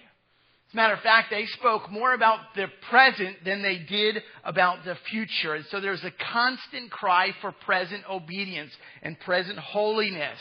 As 0.70 0.74
a 0.74 0.75
matter 0.75 0.94
of 0.94 1.00
fact, 1.00 1.32
they 1.32 1.48
spoke 1.48 1.89
more 1.89 2.13
about 2.13 2.39
the 2.56 2.68
present 2.91 3.38
than 3.44 3.63
they 3.63 3.79
did 3.79 4.22
about 4.44 4.86
the 4.86 4.96
future. 5.10 5.56
And 5.56 5.65
so 5.72 5.79
there's 5.79 6.03
a 6.03 6.12
constant 6.32 6.91
cry 6.91 7.34
for 7.41 7.51
present 7.51 8.03
obedience 8.08 8.72
and 9.01 9.20
present 9.22 9.58
holiness, 9.58 10.39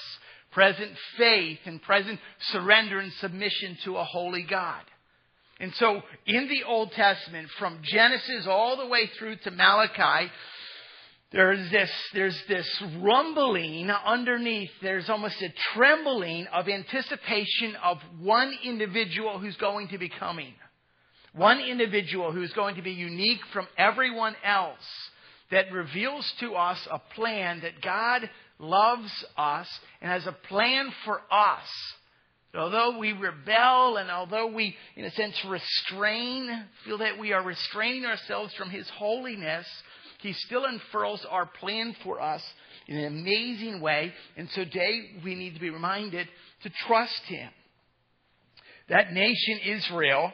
present 0.52 0.90
faith, 1.16 1.60
and 1.64 1.80
present 1.80 2.20
surrender 2.52 2.98
and 2.98 3.10
submission 3.14 3.78
to 3.84 3.96
a 3.96 4.04
holy 4.04 4.42
God. 4.42 4.82
And 5.60 5.72
so 5.76 6.02
in 6.26 6.46
the 6.46 6.64
Old 6.64 6.92
Testament, 6.92 7.48
from 7.58 7.80
Genesis 7.82 8.46
all 8.46 8.76
the 8.76 8.86
way 8.86 9.08
through 9.18 9.36
to 9.44 9.50
Malachi, 9.50 10.30
there's 11.30 11.70
this, 11.70 11.90
there's 12.14 12.42
this 12.48 12.82
rumbling 13.00 13.90
underneath. 13.90 14.70
There's 14.80 15.10
almost 15.10 15.40
a 15.42 15.52
trembling 15.74 16.46
of 16.46 16.68
anticipation 16.68 17.76
of 17.84 17.98
one 18.20 18.56
individual 18.64 19.38
who's 19.38 19.56
going 19.56 19.88
to 19.88 19.98
be 19.98 20.08
coming. 20.08 20.54
One 21.34 21.60
individual 21.60 22.32
who's 22.32 22.52
going 22.54 22.76
to 22.76 22.82
be 22.82 22.92
unique 22.92 23.40
from 23.52 23.68
everyone 23.76 24.36
else 24.42 24.78
that 25.50 25.70
reveals 25.70 26.30
to 26.40 26.54
us 26.54 26.78
a 26.90 26.98
plan 27.14 27.60
that 27.60 27.82
God 27.82 28.28
loves 28.58 29.10
us 29.36 29.68
and 30.00 30.10
has 30.10 30.26
a 30.26 30.36
plan 30.48 30.90
for 31.04 31.20
us. 31.30 31.68
Although 32.54 32.98
we 32.98 33.12
rebel 33.12 33.98
and 33.98 34.10
although 34.10 34.46
we, 34.46 34.74
in 34.96 35.04
a 35.04 35.10
sense, 35.10 35.34
restrain, 35.46 36.64
feel 36.86 36.98
that 36.98 37.18
we 37.18 37.32
are 37.34 37.44
restraining 37.44 38.06
ourselves 38.06 38.54
from 38.54 38.70
His 38.70 38.88
holiness, 38.96 39.66
he 40.18 40.32
still 40.32 40.64
unfurls 40.64 41.24
our 41.30 41.46
plan 41.46 41.94
for 42.02 42.20
us 42.20 42.42
in 42.88 42.96
an 42.96 43.06
amazing 43.06 43.80
way. 43.80 44.12
And 44.36 44.48
today 44.50 45.10
we 45.24 45.34
need 45.34 45.54
to 45.54 45.60
be 45.60 45.70
reminded 45.70 46.26
to 46.64 46.70
trust 46.86 47.20
Him. 47.26 47.50
That 48.88 49.12
nation, 49.12 49.60
Israel, 49.64 50.32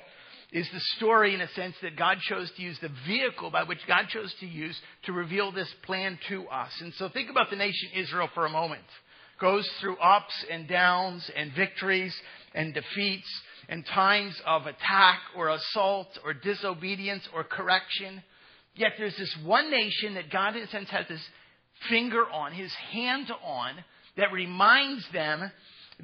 is 0.52 0.68
the 0.72 0.80
story 0.96 1.34
in 1.34 1.40
a 1.40 1.48
sense 1.48 1.74
that 1.82 1.96
God 1.96 2.18
chose 2.20 2.50
to 2.56 2.62
use, 2.62 2.78
the 2.80 2.90
vehicle 3.06 3.50
by 3.50 3.64
which 3.64 3.80
God 3.88 4.06
chose 4.08 4.32
to 4.40 4.46
use 4.46 4.78
to 5.04 5.12
reveal 5.12 5.50
this 5.50 5.72
plan 5.82 6.18
to 6.28 6.46
us. 6.46 6.70
And 6.80 6.94
so 6.94 7.08
think 7.08 7.28
about 7.28 7.50
the 7.50 7.56
nation 7.56 7.90
Israel 7.96 8.28
for 8.32 8.46
a 8.46 8.50
moment. 8.50 8.84
Goes 9.40 9.68
through 9.80 9.96
ups 9.96 10.32
and 10.50 10.68
downs 10.68 11.28
and 11.36 11.52
victories 11.54 12.14
and 12.54 12.72
defeats 12.72 13.28
and 13.68 13.84
times 13.84 14.40
of 14.46 14.62
attack 14.66 15.18
or 15.36 15.48
assault 15.48 16.06
or 16.24 16.32
disobedience 16.32 17.28
or 17.34 17.42
correction. 17.42 18.22
Yet 18.74 18.92
there's 18.98 19.16
this 19.16 19.36
one 19.44 19.70
nation 19.70 20.14
that 20.14 20.30
God, 20.30 20.56
in 20.56 20.62
a 20.62 20.68
sense, 20.68 20.88
has 20.90 21.06
his 21.06 21.22
finger 21.88 22.24
on, 22.28 22.52
his 22.52 22.72
hand 22.92 23.30
on, 23.44 23.72
that 24.16 24.32
reminds 24.32 25.04
them 25.12 25.50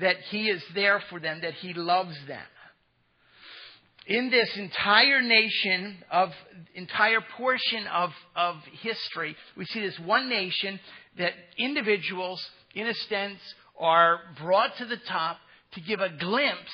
that 0.00 0.17
he 0.31 0.49
is 0.49 0.62
there 0.75 1.03
for 1.11 1.19
them, 1.19 1.41
that 1.43 1.55
he 1.55 1.75
loves 1.75 2.17
them. 2.29 2.43
In 4.07 4.31
this 4.31 4.49
entire 4.57 5.21
nation 5.21 5.99
of, 6.11 6.31
entire 6.75 7.21
portion 7.37 7.87
of, 7.87 8.11
of 8.35 8.57
history, 8.83 9.37
we 9.57 9.65
see 9.67 9.81
this 9.81 9.99
one 10.00 10.29
nation 10.29 10.81
that 11.19 11.33
individuals, 11.59 12.45
in 12.75 12.87
a 12.87 12.95
sense, 12.95 13.39
are 13.79 14.21
brought 14.41 14.77
to 14.79 14.85
the 14.85 14.97
top 15.09 15.37
to 15.73 15.81
give 15.81 16.00
a 16.00 16.09
glimpse 16.09 16.73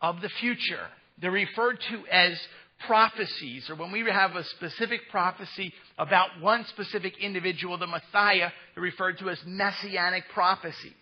of 0.00 0.20
the 0.20 0.28
future. 0.40 0.86
They're 1.20 1.30
referred 1.30 1.78
to 1.90 2.06
as 2.10 2.38
prophecies, 2.86 3.68
or 3.68 3.76
when 3.76 3.92
we 3.92 4.04
have 4.10 4.36
a 4.36 4.44
specific 4.44 5.00
prophecy 5.10 5.72
about 5.98 6.40
one 6.40 6.64
specific 6.66 7.14
individual, 7.20 7.78
the 7.78 7.86
Messiah, 7.86 8.50
they're 8.74 8.82
referred 8.82 9.18
to 9.18 9.30
as 9.30 9.38
messianic 9.46 10.24
prophecies. 10.32 10.92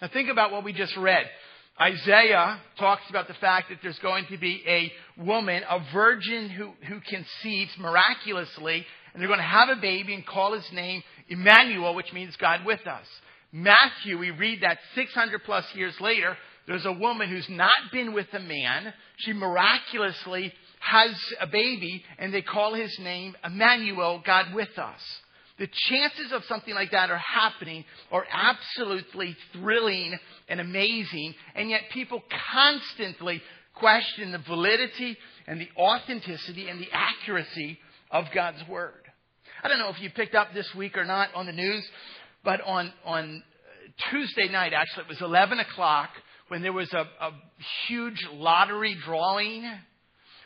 Now 0.00 0.08
think 0.12 0.28
about 0.28 0.52
what 0.52 0.64
we 0.64 0.72
just 0.72 0.96
read. 0.96 1.26
Isaiah 1.80 2.60
talks 2.78 3.02
about 3.08 3.28
the 3.28 3.34
fact 3.34 3.68
that 3.68 3.78
there's 3.82 3.98
going 4.00 4.26
to 4.30 4.38
be 4.38 4.62
a 4.66 4.92
woman, 5.24 5.62
a 5.68 5.78
virgin 5.92 6.50
who, 6.50 6.72
who 6.88 7.00
conceives 7.00 7.70
miraculously, 7.78 8.84
and 9.12 9.20
they're 9.20 9.28
going 9.28 9.38
to 9.38 9.44
have 9.44 9.68
a 9.68 9.80
baby 9.80 10.14
and 10.14 10.26
call 10.26 10.54
his 10.54 10.66
name 10.72 11.02
Emmanuel, 11.28 11.94
which 11.94 12.12
means 12.12 12.34
God 12.36 12.64
with 12.64 12.84
us. 12.86 13.06
Matthew, 13.52 14.18
we 14.18 14.30
read 14.32 14.62
that 14.62 14.78
600 14.94 15.44
plus 15.44 15.64
years 15.74 15.94
later, 16.00 16.36
there's 16.66 16.84
a 16.84 16.92
woman 16.92 17.30
who's 17.30 17.48
not 17.48 17.70
been 17.92 18.12
with 18.12 18.26
a 18.32 18.40
man. 18.40 18.92
She 19.18 19.32
miraculously 19.32 20.52
has 20.80 21.14
a 21.40 21.46
baby 21.46 22.02
and 22.18 22.32
they 22.32 22.42
call 22.42 22.74
his 22.74 22.96
name 22.98 23.36
Emmanuel, 23.44 24.22
God 24.24 24.54
with 24.54 24.78
us. 24.78 25.00
The 25.58 25.68
chances 25.88 26.30
of 26.32 26.44
something 26.44 26.74
like 26.74 26.92
that 26.92 27.10
are 27.10 27.18
happening 27.18 27.84
are 28.12 28.24
absolutely 28.32 29.36
thrilling 29.52 30.16
and 30.48 30.60
amazing, 30.60 31.34
and 31.56 31.68
yet 31.68 31.82
people 31.92 32.22
constantly 32.52 33.42
question 33.74 34.30
the 34.30 34.38
validity 34.38 35.16
and 35.48 35.60
the 35.60 35.68
authenticity 35.76 36.68
and 36.68 36.80
the 36.80 36.88
accuracy 36.92 37.78
of 38.10 38.26
God's 38.32 38.62
Word. 38.68 39.02
I 39.62 39.68
don't 39.68 39.80
know 39.80 39.88
if 39.88 40.00
you 40.00 40.10
picked 40.10 40.36
up 40.36 40.54
this 40.54 40.72
week 40.76 40.96
or 40.96 41.04
not 41.04 41.34
on 41.34 41.46
the 41.46 41.52
news, 41.52 41.84
but 42.44 42.60
on, 42.60 42.92
on 43.04 43.42
Tuesday 44.10 44.48
night, 44.48 44.72
actually, 44.72 45.04
it 45.04 45.08
was 45.08 45.20
11 45.20 45.58
o'clock 45.58 46.10
when 46.48 46.62
there 46.62 46.72
was 46.72 46.92
a, 46.92 47.00
a 47.20 47.32
huge 47.88 48.26
lottery 48.32 48.96
drawing 49.04 49.68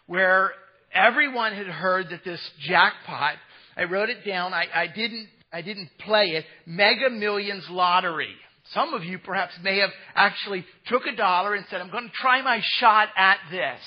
where 0.06 0.52
everyone 0.92 1.52
had 1.54 1.66
heard 1.66 2.10
that 2.10 2.24
this 2.24 2.40
jackpot, 2.60 3.36
I 3.76 3.84
wrote 3.84 4.10
it 4.10 4.24
down, 4.26 4.52
I, 4.52 4.66
I 4.74 4.86
didn't 4.86 5.28
I 5.52 5.60
didn't 5.60 5.90
play 5.98 6.30
it, 6.30 6.46
Mega 6.64 7.10
Millions 7.10 7.66
Lottery. 7.68 8.34
Some 8.72 8.94
of 8.94 9.04
you 9.04 9.18
perhaps 9.18 9.52
may 9.62 9.80
have 9.80 9.90
actually 10.14 10.64
took 10.86 11.02
a 11.04 11.14
dollar 11.14 11.54
and 11.54 11.66
said, 11.68 11.82
I'm 11.82 11.90
going 11.90 12.08
to 12.08 12.14
try 12.14 12.40
my 12.40 12.60
shot 12.78 13.08
at 13.16 13.36
this. 13.50 13.80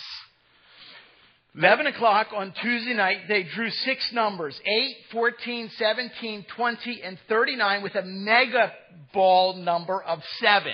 11 1.58 1.88
o'clock 1.88 2.28
on 2.36 2.54
Tuesday 2.62 2.94
night, 2.94 3.22
they 3.28 3.44
drew 3.56 3.70
six 3.70 4.12
numbers 4.14 4.60
8, 4.66 4.96
14, 5.12 5.72
17, 5.76 6.46
20, 6.56 7.02
and 7.02 7.18
39 7.30 7.84
with 7.84 7.96
a 7.96 8.04
mega 8.04 8.74
ball 9.14 9.56
number 9.56 10.04
of 10.04 10.20
7. 10.42 10.74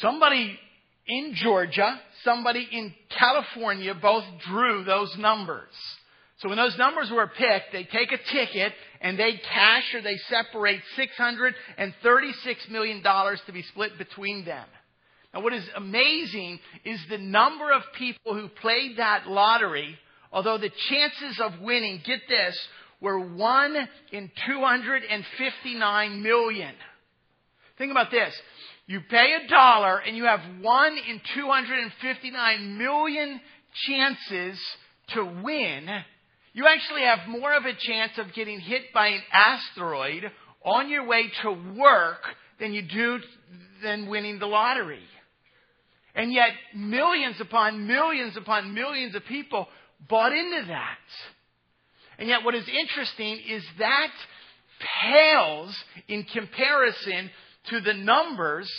Somebody 0.00 0.58
in 1.06 1.34
Georgia, 1.36 2.00
somebody 2.24 2.66
in 2.70 2.94
California 3.16 3.94
both 3.94 4.24
drew 4.48 4.84
those 4.84 5.14
numbers. 5.18 5.72
So 6.38 6.48
when 6.48 6.58
those 6.58 6.76
numbers 6.76 7.10
were 7.10 7.28
picked, 7.28 7.72
they 7.72 7.84
take 7.84 8.12
a 8.12 8.18
ticket 8.32 8.72
and 9.00 9.18
they 9.18 9.40
cash 9.52 9.94
or 9.94 10.02
they 10.02 10.18
separate 10.28 10.80
$636 10.98 12.70
million 12.70 13.02
to 13.02 13.52
be 13.52 13.62
split 13.62 13.96
between 13.96 14.44
them. 14.44 14.66
Now 15.32 15.42
what 15.42 15.54
is 15.54 15.66
amazing 15.76 16.58
is 16.84 17.00
the 17.08 17.18
number 17.18 17.72
of 17.72 17.82
people 17.96 18.34
who 18.34 18.48
played 18.48 18.98
that 18.98 19.26
lottery, 19.26 19.96
although 20.30 20.58
the 20.58 20.70
chances 20.90 21.40
of 21.40 21.60
winning, 21.60 22.02
get 22.04 22.20
this, 22.28 22.58
were 23.00 23.18
1 23.18 23.88
in 24.12 24.30
259 24.46 26.22
million. 26.22 26.74
Think 27.78 27.90
about 27.90 28.10
this. 28.10 28.34
You 28.86 29.00
pay 29.10 29.36
a 29.44 29.48
dollar 29.48 29.98
and 29.98 30.16
you 30.16 30.24
have 30.24 30.40
1 30.60 30.92
in 31.08 31.20
259 31.34 32.78
million 32.78 33.40
chances 33.86 34.58
to 35.14 35.24
win. 35.42 35.88
You 36.52 36.66
actually 36.66 37.02
have 37.02 37.28
more 37.28 37.52
of 37.54 37.64
a 37.64 37.74
chance 37.78 38.12
of 38.18 38.32
getting 38.32 38.60
hit 38.60 38.92
by 38.94 39.08
an 39.08 39.22
asteroid 39.32 40.30
on 40.64 40.88
your 40.88 41.06
way 41.06 41.24
to 41.42 41.50
work 41.78 42.22
than 42.58 42.72
you 42.72 42.82
do 42.82 43.18
than 43.82 44.08
winning 44.08 44.38
the 44.38 44.46
lottery. 44.46 45.02
And 46.14 46.32
yet 46.32 46.50
millions 46.74 47.36
upon 47.40 47.86
millions 47.86 48.36
upon 48.36 48.72
millions 48.72 49.14
of 49.14 49.24
people 49.26 49.68
bought 50.08 50.32
into 50.32 50.64
that. 50.68 50.98
And 52.18 52.28
yet 52.28 52.44
what 52.44 52.54
is 52.54 52.66
interesting 52.68 53.38
is 53.48 53.62
that 53.78 54.10
pales 55.02 55.76
in 56.08 56.24
comparison 56.24 57.30
to 57.70 57.80
the 57.80 57.94
numbers 57.94 58.70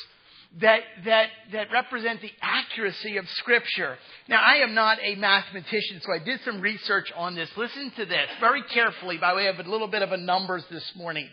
that, 0.62 0.80
that, 1.06 1.28
that 1.52 1.72
represent 1.72 2.22
the 2.22 2.32
accuracy 2.42 3.18
of 3.18 3.28
Scripture. 3.30 3.98
Now, 4.28 4.42
I 4.42 4.58
am 4.58 4.74
not 4.74 4.98
a 5.02 5.16
mathematician, 5.16 6.02
so 6.02 6.12
I 6.14 6.24
did 6.24 6.40
some 6.46 6.62
research 6.62 7.12
on 7.16 7.36
this. 7.36 7.50
Listen 7.56 7.92
to 7.98 8.06
this 8.06 8.30
very 8.40 8.64
carefully 8.74 9.18
by 9.18 9.36
way 9.36 9.48
of 9.48 9.60
a 9.60 9.70
little 9.70 9.88
bit 9.88 10.02
of 10.02 10.12
a 10.12 10.18
numbers 10.18 10.64
this 10.72 10.90
morning. 10.96 11.28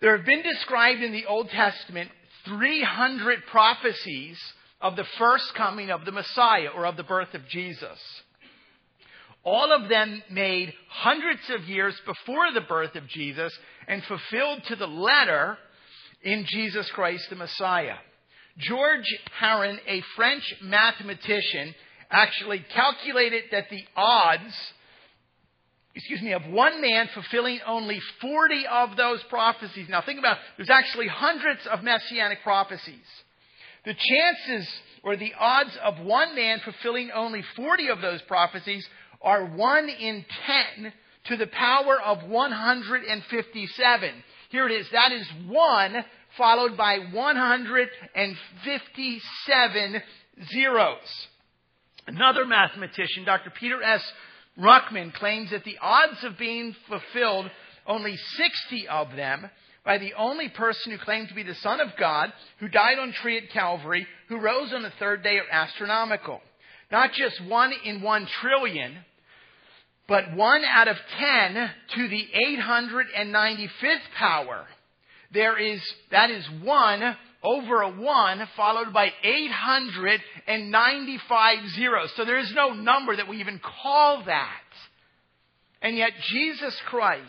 There 0.00 0.16
have 0.16 0.26
been 0.26 0.42
described 0.42 1.02
in 1.02 1.12
the 1.12 1.26
Old 1.26 1.48
Testament 1.50 2.10
300 2.46 3.40
prophecies 3.50 4.38
of 4.80 4.96
the 4.96 5.06
first 5.18 5.54
coming 5.54 5.90
of 5.90 6.04
the 6.04 6.12
Messiah 6.12 6.68
or 6.74 6.86
of 6.86 6.96
the 6.96 7.04
birth 7.04 7.34
of 7.34 7.46
Jesus. 7.48 7.98
All 9.44 9.72
of 9.72 9.88
them 9.88 10.22
made 10.30 10.72
hundreds 10.88 11.42
of 11.50 11.68
years 11.68 11.94
before 12.06 12.52
the 12.52 12.60
birth 12.60 12.94
of 12.94 13.08
Jesus 13.08 13.52
and 13.88 14.02
fulfilled 14.04 14.62
to 14.68 14.76
the 14.76 14.86
letter 14.86 15.58
in 16.22 16.44
Jesus 16.48 16.90
Christ 16.94 17.24
the 17.30 17.36
Messiah. 17.36 17.96
George 18.58 19.06
Harron, 19.40 19.78
a 19.86 20.02
French 20.14 20.42
mathematician, 20.62 21.74
actually 22.10 22.64
calculated 22.74 23.44
that 23.50 23.70
the 23.70 23.82
odds, 23.96 24.54
excuse 25.94 26.20
me, 26.20 26.32
of 26.32 26.42
one 26.46 26.80
man 26.82 27.08
fulfilling 27.14 27.60
only 27.66 27.98
40 28.20 28.66
of 28.70 28.96
those 28.96 29.22
prophecies. 29.30 29.88
Now 29.88 30.02
think 30.04 30.18
about, 30.18 30.36
it, 30.36 30.42
there's 30.58 30.70
actually 30.70 31.08
hundreds 31.08 31.60
of 31.70 31.82
messianic 31.82 32.42
prophecies. 32.42 33.06
The 33.84 33.94
chances 33.94 34.68
or 35.02 35.16
the 35.16 35.32
odds 35.38 35.76
of 35.82 35.98
one 36.04 36.36
man 36.36 36.60
fulfilling 36.62 37.10
only 37.12 37.42
40 37.56 37.88
of 37.88 38.00
those 38.00 38.22
prophecies 38.22 38.86
are 39.20 39.46
1 39.46 39.88
in 39.88 40.24
10 40.76 40.92
to 41.26 41.36
the 41.36 41.46
power 41.46 42.00
of 42.00 42.28
157. 42.28 44.24
Here 44.52 44.68
it 44.68 44.72
is. 44.72 44.86
That 44.92 45.10
is 45.12 45.26
1 45.48 46.04
followed 46.36 46.76
by 46.76 46.98
157 47.10 50.02
zeros. 50.52 50.98
Another 52.06 52.44
mathematician, 52.44 53.24
Dr. 53.24 53.48
Peter 53.58 53.82
S. 53.82 54.02
Ruckman, 54.58 55.14
claims 55.14 55.52
that 55.52 55.64
the 55.64 55.78
odds 55.80 56.22
of 56.22 56.36
being 56.36 56.76
fulfilled, 56.86 57.50
only 57.86 58.14
60 58.36 58.88
of 58.88 59.16
them, 59.16 59.48
by 59.86 59.96
the 59.96 60.12
only 60.18 60.50
person 60.50 60.92
who 60.92 60.98
claimed 60.98 61.28
to 61.28 61.34
be 61.34 61.44
the 61.44 61.54
Son 61.54 61.80
of 61.80 61.96
God, 61.98 62.30
who 62.60 62.68
died 62.68 62.98
on 62.98 63.12
tree 63.12 63.38
at 63.38 63.48
Calvary, 63.50 64.06
who 64.28 64.38
rose 64.38 64.74
on 64.74 64.82
the 64.82 64.92
third 64.98 65.22
day, 65.22 65.38
are 65.38 65.48
astronomical. 65.50 66.42
Not 66.90 67.14
just 67.14 67.42
one 67.46 67.72
in 67.84 68.02
one 68.02 68.26
trillion, 68.42 68.98
but 70.08 70.34
one 70.34 70.64
out 70.64 70.88
of 70.88 70.96
ten 71.18 71.70
to 71.94 72.08
the 72.08 72.26
895th 72.60 74.10
power. 74.18 74.66
There 75.32 75.56
is, 75.58 75.80
that 76.10 76.30
is 76.30 76.46
one 76.62 77.16
over 77.42 77.82
a 77.82 77.90
one 77.90 78.48
followed 78.56 78.92
by 78.92 79.10
895 79.24 81.58
zeros. 81.74 82.12
So 82.16 82.24
there 82.24 82.38
is 82.38 82.52
no 82.54 82.70
number 82.70 83.16
that 83.16 83.28
we 83.28 83.38
even 83.38 83.60
call 83.82 84.22
that. 84.26 84.60
And 85.80 85.96
yet 85.96 86.12
Jesus 86.30 86.76
Christ 86.86 87.24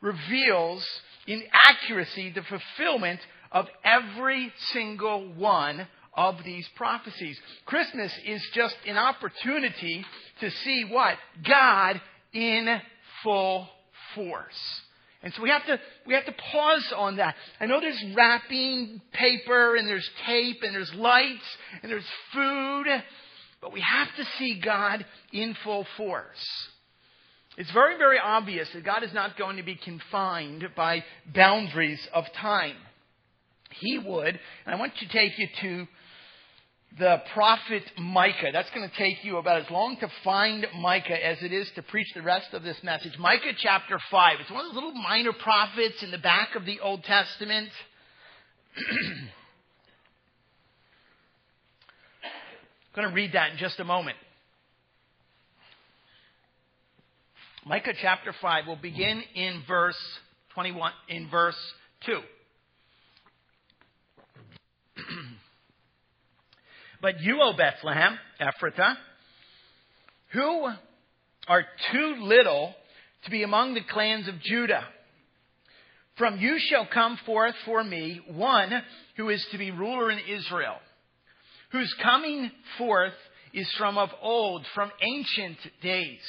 reveals 0.00 0.86
in 1.26 1.42
accuracy 1.66 2.30
the 2.30 2.42
fulfillment 2.42 3.18
of 3.50 3.66
every 3.84 4.52
single 4.72 5.34
one 5.34 5.88
of 6.16 6.36
these 6.44 6.68
prophecies. 6.76 7.36
Christmas 7.66 8.12
is 8.24 8.40
just 8.54 8.76
an 8.86 8.96
opportunity 8.96 10.04
to 10.40 10.50
see 10.50 10.84
what? 10.90 11.16
God 11.46 12.00
in 12.32 12.80
full 13.22 13.68
force. 14.14 14.80
And 15.22 15.32
so 15.32 15.42
we 15.42 15.48
have 15.48 15.64
to, 15.66 15.80
we 16.06 16.12
have 16.14 16.26
to 16.26 16.34
pause 16.52 16.92
on 16.94 17.16
that. 17.16 17.34
I 17.58 17.66
know 17.66 17.80
there's 17.80 18.04
wrapping 18.14 19.00
paper 19.12 19.74
and 19.74 19.88
there's 19.88 20.08
tape 20.26 20.58
and 20.62 20.74
there's 20.74 20.92
lights 20.94 21.56
and 21.82 21.90
there's 21.90 22.04
food, 22.34 22.86
but 23.62 23.72
we 23.72 23.80
have 23.80 24.08
to 24.16 24.24
see 24.38 24.60
God 24.60 25.04
in 25.32 25.56
full 25.64 25.86
force. 25.96 26.68
It's 27.56 27.70
very, 27.70 27.96
very 27.96 28.18
obvious 28.22 28.68
that 28.74 28.84
God 28.84 29.02
is 29.02 29.14
not 29.14 29.38
going 29.38 29.56
to 29.56 29.62
be 29.62 29.76
confined 29.76 30.68
by 30.76 31.04
boundaries 31.34 32.06
of 32.12 32.24
time. 32.38 32.76
He 33.70 33.98
would, 33.98 34.38
and 34.66 34.74
I 34.74 34.78
want 34.78 34.92
to 34.98 35.08
take 35.08 35.38
you 35.38 35.48
to 35.62 35.86
the 36.98 37.22
prophet 37.32 37.82
Micah. 37.98 38.50
That's 38.52 38.70
going 38.70 38.88
to 38.88 38.96
take 38.96 39.24
you 39.24 39.38
about 39.38 39.62
as 39.62 39.70
long 39.70 39.96
to 40.00 40.08
find 40.22 40.66
Micah 40.78 41.26
as 41.26 41.38
it 41.42 41.52
is 41.52 41.68
to 41.74 41.82
preach 41.82 42.06
the 42.14 42.22
rest 42.22 42.52
of 42.52 42.62
this 42.62 42.76
message. 42.82 43.18
Micah 43.18 43.52
chapter 43.58 43.98
5. 44.10 44.36
It's 44.40 44.50
one 44.50 44.60
of 44.60 44.66
those 44.66 44.76
little 44.76 44.94
minor 44.94 45.32
prophets 45.32 46.02
in 46.02 46.10
the 46.10 46.18
back 46.18 46.54
of 46.54 46.64
the 46.64 46.80
Old 46.80 47.02
Testament. 47.02 47.68
I'm 52.94 53.02
going 53.02 53.08
to 53.08 53.14
read 53.14 53.32
that 53.32 53.52
in 53.52 53.58
just 53.58 53.80
a 53.80 53.84
moment. 53.84 54.16
Micah 57.66 57.94
chapter 58.00 58.32
5 58.40 58.66
will 58.66 58.76
begin 58.76 59.22
in 59.34 59.62
verse 59.66 59.98
21, 60.54 60.92
in 61.08 61.28
verse 61.28 61.56
2. 62.06 62.20
But 67.00 67.20
you, 67.20 67.40
O 67.42 67.52
Bethlehem, 67.56 68.18
Ephrathah, 68.40 68.96
who 70.32 70.68
are 71.48 71.64
too 71.92 72.16
little 72.20 72.74
to 73.24 73.30
be 73.30 73.42
among 73.42 73.74
the 73.74 73.82
clans 73.82 74.28
of 74.28 74.40
Judah. 74.40 74.84
From 76.16 76.38
you 76.38 76.58
shall 76.58 76.86
come 76.86 77.18
forth 77.26 77.54
for 77.64 77.82
me 77.82 78.20
one 78.28 78.70
who 79.16 79.28
is 79.30 79.44
to 79.50 79.58
be 79.58 79.70
ruler 79.70 80.10
in 80.10 80.18
Israel, 80.28 80.76
whose 81.72 81.92
coming 82.02 82.50
forth 82.78 83.14
is 83.52 83.68
from 83.78 83.98
of 83.98 84.10
old, 84.22 84.64
from 84.74 84.90
ancient 85.00 85.58
days. 85.82 86.20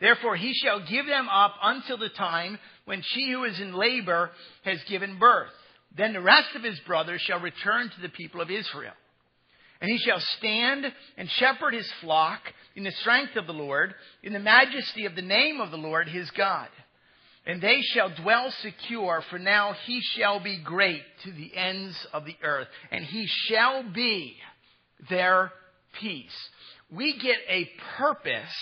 Therefore 0.00 0.36
he 0.36 0.52
shall 0.54 0.80
give 0.88 1.06
them 1.06 1.28
up 1.28 1.54
until 1.62 1.98
the 1.98 2.08
time 2.08 2.58
when 2.86 3.02
she 3.02 3.30
who 3.30 3.44
is 3.44 3.60
in 3.60 3.74
labor 3.74 4.30
has 4.64 4.78
given 4.88 5.18
birth. 5.18 5.50
Then 5.96 6.12
the 6.12 6.20
rest 6.20 6.56
of 6.56 6.62
his 6.62 6.78
brothers 6.86 7.20
shall 7.20 7.40
return 7.40 7.90
to 7.90 8.00
the 8.00 8.08
people 8.08 8.40
of 8.40 8.50
Israel. 8.50 8.94
And 9.82 9.90
he 9.90 9.98
shall 9.98 10.20
stand 10.38 10.86
and 11.16 11.28
shepherd 11.28 11.74
his 11.74 11.90
flock 12.00 12.40
in 12.76 12.84
the 12.84 12.92
strength 13.00 13.34
of 13.34 13.48
the 13.48 13.52
Lord, 13.52 13.92
in 14.22 14.32
the 14.32 14.38
majesty 14.38 15.06
of 15.06 15.16
the 15.16 15.22
name 15.22 15.60
of 15.60 15.72
the 15.72 15.76
Lord 15.76 16.08
his 16.08 16.30
God. 16.30 16.68
And 17.44 17.60
they 17.60 17.80
shall 17.92 18.14
dwell 18.14 18.52
secure, 18.62 19.24
for 19.28 19.40
now 19.40 19.74
he 19.84 20.00
shall 20.14 20.38
be 20.38 20.62
great 20.62 21.02
to 21.24 21.32
the 21.32 21.50
ends 21.56 21.96
of 22.12 22.24
the 22.24 22.36
earth, 22.44 22.68
and 22.92 23.04
he 23.04 23.26
shall 23.48 23.82
be 23.92 24.36
their 25.10 25.50
peace. 26.00 26.48
We 26.88 27.18
get 27.18 27.38
a 27.48 27.68
purpose. 27.98 28.54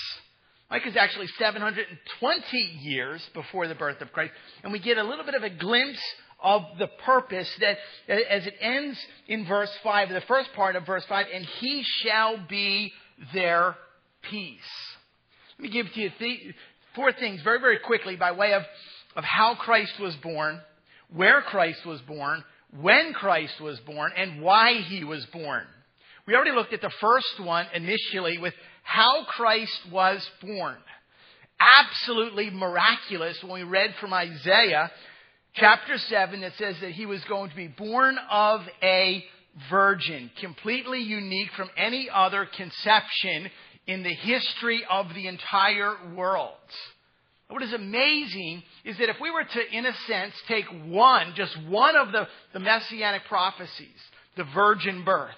Micah 0.71 0.89
is 0.89 0.97
actually 0.97 1.27
720 1.39 2.57
years 2.81 3.21
before 3.35 3.69
the 3.69 3.75
birth 3.75 4.01
of 4.01 4.11
Christ, 4.11 4.33
and 4.63 4.73
we 4.73 4.79
get 4.79 4.97
a 4.97 5.05
little 5.05 5.27
bit 5.27 5.35
of 5.35 5.43
a 5.43 5.51
glimpse 5.51 6.01
of 6.43 6.63
the 6.79 6.87
purpose 7.05 7.51
that 7.61 7.79
as 8.09 8.47
it 8.47 8.55
ends 8.61 8.99
in 9.29 9.47
verse 9.47 9.71
5, 9.83 10.09
the 10.09 10.21
first 10.23 10.53
part 10.55 10.77
of 10.77 10.87
verse 10.87 11.05
5, 11.09 11.27
and 11.33 11.45
he 11.45 11.85
shall 12.03 12.39
be 12.49 12.93
their 13.33 13.77
peace. 14.23 14.61
Let 15.59 15.65
me 15.65 15.71
give 15.71 15.93
to 15.93 16.01
you 16.01 16.11
th- 16.19 16.55
four 16.95 17.13
things 17.13 17.43
very, 17.43 17.61
very 17.61 17.79
quickly 17.79 18.17
by 18.17 18.33
way 18.33 18.55
of, 18.55 18.63
of 19.17 19.25
how 19.25 19.55
Christ 19.55 19.99
was 20.01 20.17
born, 20.17 20.61
where 21.13 21.43
Christ 21.43 21.85
was 21.85 22.01
born, 22.03 22.43
when 22.81 23.13
Christ 23.13 23.61
was 23.61 23.79
born, 23.81 24.13
and 24.17 24.41
why 24.41 24.75
he 24.75 25.05
was 25.05 25.25
born. 25.27 25.67
We 26.27 26.35
already 26.35 26.53
looked 26.53 26.73
at 26.73 26.81
the 26.81 26.93
first 27.01 27.41
one 27.41 27.67
initially 27.75 28.39
with 28.39 28.55
how 28.83 29.25
Christ 29.25 29.81
was 29.91 30.27
born. 30.41 30.77
Absolutely 31.79 32.51
miraculous 32.51 33.43
when 33.43 33.53
we 33.53 33.63
read 33.65 33.95
from 34.01 34.15
Isaiah 34.15 34.91
chapter 35.55 35.99
7 35.99 36.41
that 36.41 36.53
says 36.59 36.77
that 36.81 36.93
he 36.93 37.07
was 37.07 37.23
going 37.29 37.51
to 37.51 37.57
be 37.57 37.69
born 37.69 38.17
of 38.31 38.61
a 38.83 39.25
virgin, 39.69 40.31
completely 40.41 41.01
unique 41.01 41.51
from 41.57 41.71
any 41.77 42.09
other 42.13 42.47
conception 42.57 43.51
in 43.87 44.03
the 44.03 44.15
history 44.15 44.83
of 44.89 45.07
the 45.15 45.27
entire 45.27 45.95
world. 46.15 46.55
What 47.49 47.63
is 47.63 47.73
amazing 47.73 48.63
is 48.85 48.97
that 48.99 49.09
if 49.09 49.17
we 49.21 49.31
were 49.31 49.43
to, 49.43 49.77
in 49.77 49.85
a 49.85 49.93
sense, 50.07 50.33
take 50.47 50.67
one, 50.87 51.33
just 51.35 51.57
one 51.67 51.97
of 51.97 52.13
the, 52.13 52.29
the 52.53 52.61
messianic 52.61 53.23
prophecies, 53.29 53.89
the 54.37 54.45
virgin 54.55 55.05
birth, 55.05 55.35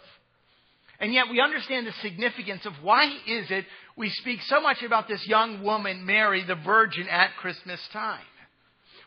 and 1.01 1.12
yet 1.12 1.25
we 1.31 1.40
understand 1.40 1.87
the 1.87 1.92
significance 2.03 2.64
of 2.66 2.75
why 2.83 3.07
is 3.27 3.51
it 3.51 3.64
we 3.96 4.11
speak 4.11 4.40
so 4.42 4.61
much 4.61 4.83
about 4.83 5.09
this 5.09 5.27
young 5.27 5.64
woman, 5.64 6.07
Mary, 6.07 6.44
the 6.44 6.55
virgin, 6.55 7.09
at 7.09 7.35
Christmas 7.40 7.81
time. 7.92 8.20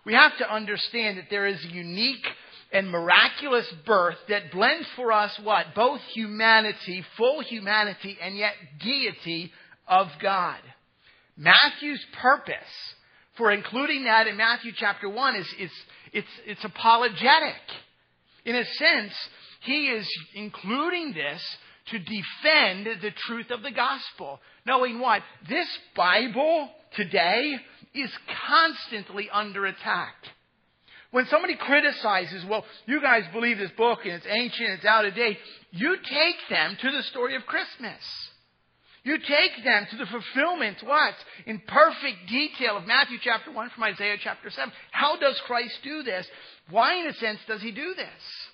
We 0.06 0.14
have 0.14 0.38
to 0.38 0.54
understand 0.54 1.18
that 1.18 1.30
there 1.30 1.48
is 1.48 1.64
a 1.66 1.74
unique 1.74 2.26
and 2.72 2.90
miraculous 2.90 3.72
birth 3.86 4.18
that 4.30 4.52
blends 4.52 4.88
for 4.96 5.12
us 5.12 5.32
what? 5.44 5.68
Both 5.76 6.02
humanity, 6.14 7.04
full 7.18 7.42
humanity, 7.42 8.18
and 8.22 8.38
yet 8.38 8.54
deity 8.84 9.52
of 9.88 10.08
God. 10.22 10.60
Matthew's 11.38 12.04
purpose 12.22 12.56
for 13.38 13.52
including 13.52 14.06
that 14.06 14.28
in 14.28 14.38
Matthew 14.38 14.72
chapter 14.76 15.10
1 15.10 15.36
is, 15.36 15.48
is 15.60 15.72
it's, 16.14 16.28
it's 16.46 16.64
apologetic. 16.64 17.62
In 18.46 18.56
a 18.56 18.66
sense, 18.66 19.14
he 19.62 19.88
is 19.88 20.08
including 20.34 21.14
this 21.14 21.42
to 21.92 22.00
defend 22.00 23.02
the 23.02 23.12
truth 23.28 23.52
of 23.52 23.62
the 23.62 23.72
gospel. 23.72 24.40
Knowing 24.66 25.00
what? 25.00 25.22
This 25.50 25.68
Bible 25.96 26.70
today 26.96 27.56
is 27.96 28.12
constantly 28.48 29.30
under 29.32 29.66
attack. 29.66 30.14
When 31.12 31.26
somebody 31.28 31.56
criticizes, 31.56 32.44
well, 32.50 32.66
you 32.86 33.02
guys 33.02 33.24
believe 33.32 33.58
this 33.58 33.72
book 33.78 34.00
and 34.04 34.14
it's 34.14 34.26
ancient, 34.28 34.70
it's 34.70 34.86
out 34.86 35.06
of 35.06 35.16
date, 35.16 35.38
you 35.72 35.96
take 35.96 36.36
them 36.50 36.78
to 36.82 36.92
the 36.92 37.04
story 37.04 37.36
of 37.36 37.46
Christmas. 37.46 38.02
You 39.04 39.20
take 39.20 39.64
them 39.64 39.86
to 39.92 39.98
the 39.98 40.08
fulfillment, 40.08 40.78
what? 40.84 41.14
In 41.46 41.62
perfect 41.68 42.28
detail 42.28 42.76
of 42.76 42.88
Matthew 42.88 43.20
chapter 43.22 43.52
1 43.52 43.70
from 43.70 43.84
Isaiah 43.84 44.18
chapter 44.22 44.50
7. 44.50 44.74
How 44.92 45.18
does 45.18 45.40
Christ 45.46 45.78
do 45.84 46.02
this? 46.02 46.26
Why, 46.72 47.00
in 47.00 47.08
a 47.08 47.14
sense, 47.14 47.40
does 47.48 47.62
he 47.62 47.72
do 47.72 47.94
this? 47.96 48.50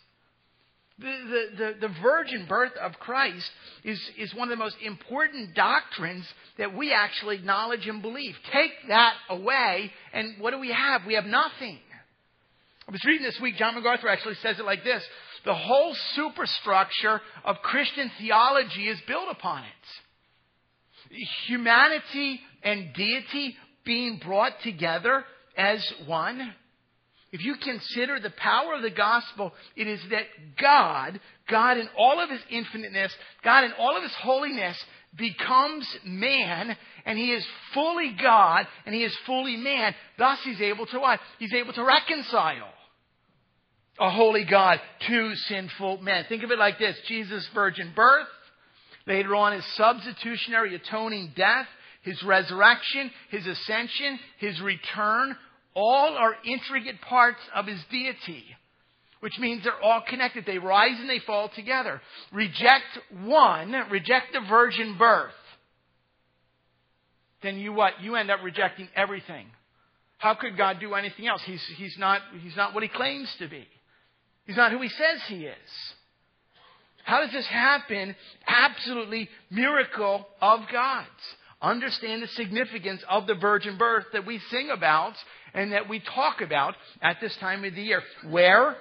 The, 1.01 1.45
the, 1.57 1.87
the, 1.87 1.93
virgin 2.03 2.45
birth 2.47 2.73
of 2.79 2.93
Christ 2.99 3.49
is, 3.83 3.99
is 4.19 4.35
one 4.35 4.51
of 4.51 4.57
the 4.57 4.63
most 4.63 4.75
important 4.83 5.55
doctrines 5.55 6.25
that 6.59 6.75
we 6.75 6.93
actually 6.93 7.37
acknowledge 7.37 7.87
and 7.87 8.03
believe. 8.03 8.35
Take 8.53 8.71
that 8.87 9.13
away, 9.29 9.91
and 10.13 10.35
what 10.39 10.51
do 10.51 10.59
we 10.59 10.71
have? 10.71 11.01
We 11.07 11.15
have 11.15 11.25
nothing. 11.25 11.79
I 12.87 12.91
was 12.91 13.03
reading 13.05 13.23
this 13.23 13.39
week, 13.41 13.55
John 13.57 13.73
MacArthur 13.73 14.09
actually 14.09 14.35
says 14.35 14.59
it 14.59 14.65
like 14.65 14.83
this 14.83 15.03
The 15.43 15.55
whole 15.55 15.95
superstructure 16.15 17.19
of 17.45 17.55
Christian 17.63 18.11
theology 18.19 18.87
is 18.87 18.99
built 19.07 19.29
upon 19.31 19.63
it. 19.63 21.25
Humanity 21.47 22.41
and 22.61 22.93
deity 22.93 23.55
being 23.85 24.19
brought 24.23 24.53
together 24.63 25.23
as 25.57 25.83
one. 26.05 26.53
If 27.31 27.43
you 27.43 27.55
consider 27.55 28.19
the 28.19 28.29
power 28.31 28.73
of 28.73 28.81
the 28.81 28.89
gospel, 28.89 29.53
it 29.75 29.87
is 29.87 30.01
that 30.09 30.25
God, 30.59 31.19
God 31.49 31.77
in 31.77 31.87
all 31.97 32.19
of 32.19 32.29
his 32.29 32.41
infiniteness, 32.49 33.13
God 33.43 33.63
in 33.63 33.71
all 33.73 33.95
of 33.95 34.03
his 34.03 34.13
holiness, 34.15 34.77
becomes 35.15 35.87
man, 36.05 36.75
and 37.05 37.17
he 37.17 37.31
is 37.31 37.45
fully 37.73 38.15
God, 38.21 38.67
and 38.85 38.93
he 38.93 39.03
is 39.03 39.15
fully 39.25 39.55
man. 39.55 39.95
Thus, 40.17 40.39
he's 40.43 40.61
able 40.61 40.85
to 40.87 40.99
what? 40.99 41.19
He's 41.39 41.53
able 41.53 41.73
to 41.73 41.83
reconcile 41.83 42.73
a 43.99 44.09
holy 44.09 44.45
God 44.45 44.79
to 45.07 45.35
sinful 45.35 46.01
men. 46.01 46.25
Think 46.27 46.43
of 46.43 46.51
it 46.51 46.59
like 46.59 46.79
this 46.79 46.97
Jesus' 47.07 47.47
virgin 47.53 47.93
birth, 47.95 48.27
later 49.07 49.35
on 49.35 49.53
his 49.53 49.65
substitutionary 49.75 50.75
atoning 50.75 51.33
death, 51.35 51.67
his 52.01 52.21
resurrection, 52.23 53.11
his 53.29 53.45
ascension, 53.45 54.19
his 54.39 54.59
return, 54.61 55.35
all 55.75 56.15
are 56.17 56.36
intricate 56.45 57.01
parts 57.01 57.39
of 57.55 57.65
his 57.65 57.79
deity. 57.91 58.43
Which 59.21 59.38
means 59.38 59.63
they're 59.63 59.81
all 59.84 60.01
connected. 60.07 60.45
They 60.47 60.57
rise 60.57 60.99
and 60.99 61.07
they 61.07 61.19
fall 61.19 61.49
together. 61.55 62.01
Reject 62.34 62.97
one, 63.23 63.71
reject 63.91 64.34
the 64.34 64.41
virgin 64.49 64.97
birth. 64.97 65.31
Then 67.43 67.57
you 67.57 67.71
what? 67.71 68.01
You 68.01 68.15
end 68.15 68.31
up 68.31 68.39
rejecting 68.43 68.88
everything. 68.95 69.45
How 70.17 70.36
could 70.36 70.57
God 70.57 70.77
do 70.79 70.93
anything 70.93 71.27
else? 71.27 71.41
He's, 71.45 71.63
he's, 71.77 71.95
not, 71.97 72.21
he's 72.41 72.55
not 72.55 72.73
what 72.73 72.84
he 72.84 72.89
claims 72.89 73.31
to 73.39 73.47
be. 73.47 73.67
He's 74.45 74.57
not 74.57 74.71
who 74.71 74.81
he 74.81 74.89
says 74.89 75.21
he 75.27 75.45
is. 75.45 75.71
How 77.03 77.21
does 77.21 77.31
this 77.31 77.47
happen? 77.47 78.15
Absolutely 78.47 79.29
miracle 79.49 80.27
of 80.41 80.62
God's. 80.71 81.07
Understand 81.62 82.23
the 82.23 82.27
significance 82.27 83.03
of 83.10 83.27
the 83.27 83.36
virgin 83.36 83.77
birth 83.77 84.05
that 84.13 84.25
we 84.25 84.39
sing 84.49 84.69
about 84.71 85.13
and 85.53 85.73
that 85.73 85.89
we 85.89 85.99
talk 85.99 86.41
about 86.41 86.75
at 87.01 87.17
this 87.21 87.35
time 87.39 87.63
of 87.63 87.75
the 87.75 87.81
year. 87.81 88.01
Where? 88.29 88.75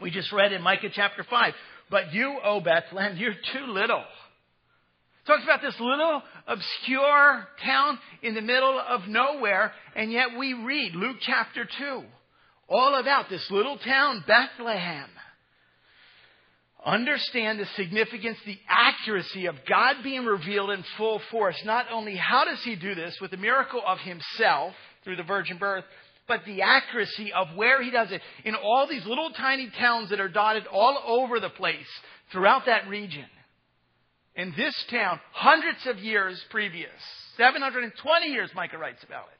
We 0.00 0.10
just 0.10 0.32
read 0.32 0.52
in 0.52 0.62
Micah 0.62 0.90
chapter 0.92 1.24
5. 1.28 1.54
But 1.90 2.12
you, 2.12 2.38
O 2.42 2.60
Bethlehem, 2.60 3.16
you're 3.18 3.32
too 3.32 3.72
little. 3.72 4.04
Talks 5.26 5.44
about 5.44 5.60
this 5.60 5.76
little 5.78 6.22
obscure 6.46 7.46
town 7.62 7.98
in 8.22 8.34
the 8.34 8.40
middle 8.40 8.80
of 8.80 9.06
nowhere, 9.08 9.72
and 9.94 10.10
yet 10.10 10.28
we 10.38 10.54
read 10.54 10.94
Luke 10.94 11.18
chapter 11.20 11.68
2 11.78 12.02
all 12.68 12.94
about 12.96 13.30
this 13.30 13.46
little 13.50 13.78
town, 13.78 14.22
Bethlehem. 14.26 15.08
Understand 16.84 17.58
the 17.58 17.66
significance, 17.76 18.38
the 18.46 18.58
accuracy 18.68 19.46
of 19.46 19.56
God 19.68 19.96
being 20.02 20.24
revealed 20.24 20.70
in 20.70 20.84
full 20.96 21.20
force. 21.30 21.60
Not 21.64 21.86
only 21.90 22.14
how 22.14 22.44
does 22.44 22.62
He 22.62 22.76
do 22.76 22.94
this 22.94 23.18
with 23.20 23.30
the 23.30 23.36
miracle 23.36 23.82
of 23.84 23.98
Himself 23.98 24.74
through 25.08 25.16
the 25.16 25.22
virgin 25.22 25.56
birth, 25.56 25.84
but 26.26 26.40
the 26.44 26.60
accuracy 26.60 27.32
of 27.32 27.48
where 27.56 27.82
He 27.82 27.90
does 27.90 28.12
it 28.12 28.20
in 28.44 28.54
all 28.54 28.86
these 28.86 29.06
little 29.06 29.30
tiny 29.30 29.70
towns 29.78 30.10
that 30.10 30.20
are 30.20 30.28
dotted 30.28 30.66
all 30.66 31.02
over 31.06 31.40
the 31.40 31.48
place 31.48 31.86
throughout 32.30 32.66
that 32.66 32.86
region. 32.88 33.24
In 34.36 34.52
this 34.54 34.74
town, 34.90 35.18
hundreds 35.32 35.86
of 35.86 35.98
years 35.98 36.38
previous, 36.50 36.90
720 37.38 38.26
years, 38.26 38.50
Micah 38.54 38.76
writes 38.76 39.02
about 39.02 39.28
it 39.32 39.38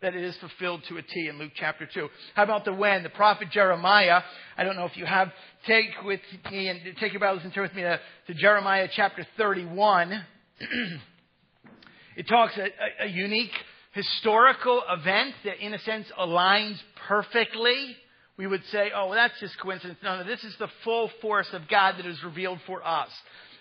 that 0.00 0.14
it 0.14 0.24
is 0.24 0.34
fulfilled 0.38 0.82
to 0.88 0.96
a 0.96 1.02
T 1.02 1.28
in 1.28 1.38
Luke 1.38 1.52
chapter 1.54 1.86
2. 1.92 2.08
How 2.34 2.44
about 2.44 2.64
the 2.64 2.72
when? 2.72 3.02
The 3.02 3.10
prophet 3.10 3.50
Jeremiah, 3.50 4.22
I 4.56 4.64
don't 4.64 4.76
know 4.76 4.86
if 4.86 4.96
you 4.96 5.04
have, 5.04 5.30
take 5.66 5.90
with 6.02 6.20
me 6.50 6.68
and 6.68 6.80
take 6.98 7.12
your 7.12 7.20
Bibles 7.20 7.44
and 7.44 7.52
turn 7.52 7.64
with 7.64 7.74
me 7.74 7.82
to, 7.82 8.00
to 8.28 8.34
Jeremiah 8.34 8.88
chapter 8.90 9.26
31. 9.36 10.24
it 12.16 12.26
talks 12.26 12.56
a, 12.56 12.62
a, 12.62 13.06
a 13.06 13.06
unique 13.06 13.52
historical 13.94 14.82
event 14.90 15.34
that 15.44 15.64
in 15.64 15.72
a 15.72 15.78
sense 15.80 16.06
aligns 16.18 16.76
perfectly. 17.08 17.96
We 18.36 18.46
would 18.48 18.64
say, 18.72 18.90
oh, 18.94 19.06
well, 19.06 19.14
that's 19.14 19.38
just 19.38 19.58
coincidence. 19.60 19.98
No, 20.02 20.18
no, 20.18 20.24
this 20.24 20.42
is 20.42 20.54
the 20.58 20.68
full 20.82 21.10
force 21.22 21.48
of 21.52 21.68
God 21.68 21.94
that 21.98 22.06
is 22.06 22.22
revealed 22.24 22.58
for 22.66 22.86
us. 22.86 23.08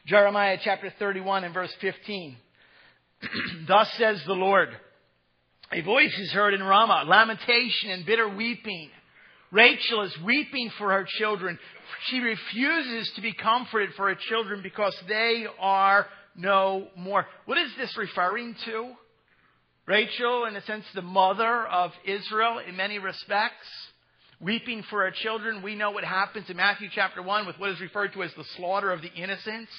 Jeremiah 0.07 0.57
chapter 0.61 0.91
31 0.97 1.43
and 1.43 1.53
verse 1.53 1.73
15. 1.79 2.35
Thus 3.67 3.87
says 3.97 4.21
the 4.25 4.33
Lord. 4.33 4.69
A 5.71 5.81
voice 5.81 6.17
is 6.19 6.31
heard 6.31 6.53
in 6.53 6.61
Ramah, 6.61 7.05
lamentation 7.07 7.91
and 7.91 8.05
bitter 8.05 8.27
weeping. 8.27 8.89
Rachel 9.51 10.01
is 10.01 10.17
weeping 10.25 10.71
for 10.79 10.91
her 10.91 11.05
children. 11.19 11.59
She 12.07 12.19
refuses 12.19 13.11
to 13.15 13.21
be 13.21 13.33
comforted 13.33 13.91
for 13.95 14.09
her 14.09 14.17
children 14.29 14.61
because 14.63 14.95
they 15.07 15.45
are 15.59 16.07
no 16.35 16.87
more. 16.97 17.27
What 17.45 17.59
is 17.59 17.69
this 17.77 17.95
referring 17.95 18.55
to? 18.65 18.93
Rachel, 19.85 20.45
in 20.45 20.55
a 20.55 20.61
sense, 20.61 20.85
the 20.95 21.01
mother 21.01 21.67
of 21.67 21.91
Israel 22.05 22.59
in 22.65 22.77
many 22.77 22.99
respects, 22.99 23.67
weeping 24.39 24.83
for 24.89 25.03
her 25.03 25.11
children. 25.11 25.61
We 25.61 25.75
know 25.75 25.91
what 25.91 26.05
happens 26.05 26.49
in 26.49 26.55
Matthew 26.55 26.87
chapter 26.93 27.21
1 27.21 27.45
with 27.45 27.59
what 27.59 27.71
is 27.71 27.81
referred 27.81 28.13
to 28.13 28.23
as 28.23 28.31
the 28.37 28.45
slaughter 28.55 28.93
of 28.93 29.01
the 29.01 29.11
innocents, 29.11 29.71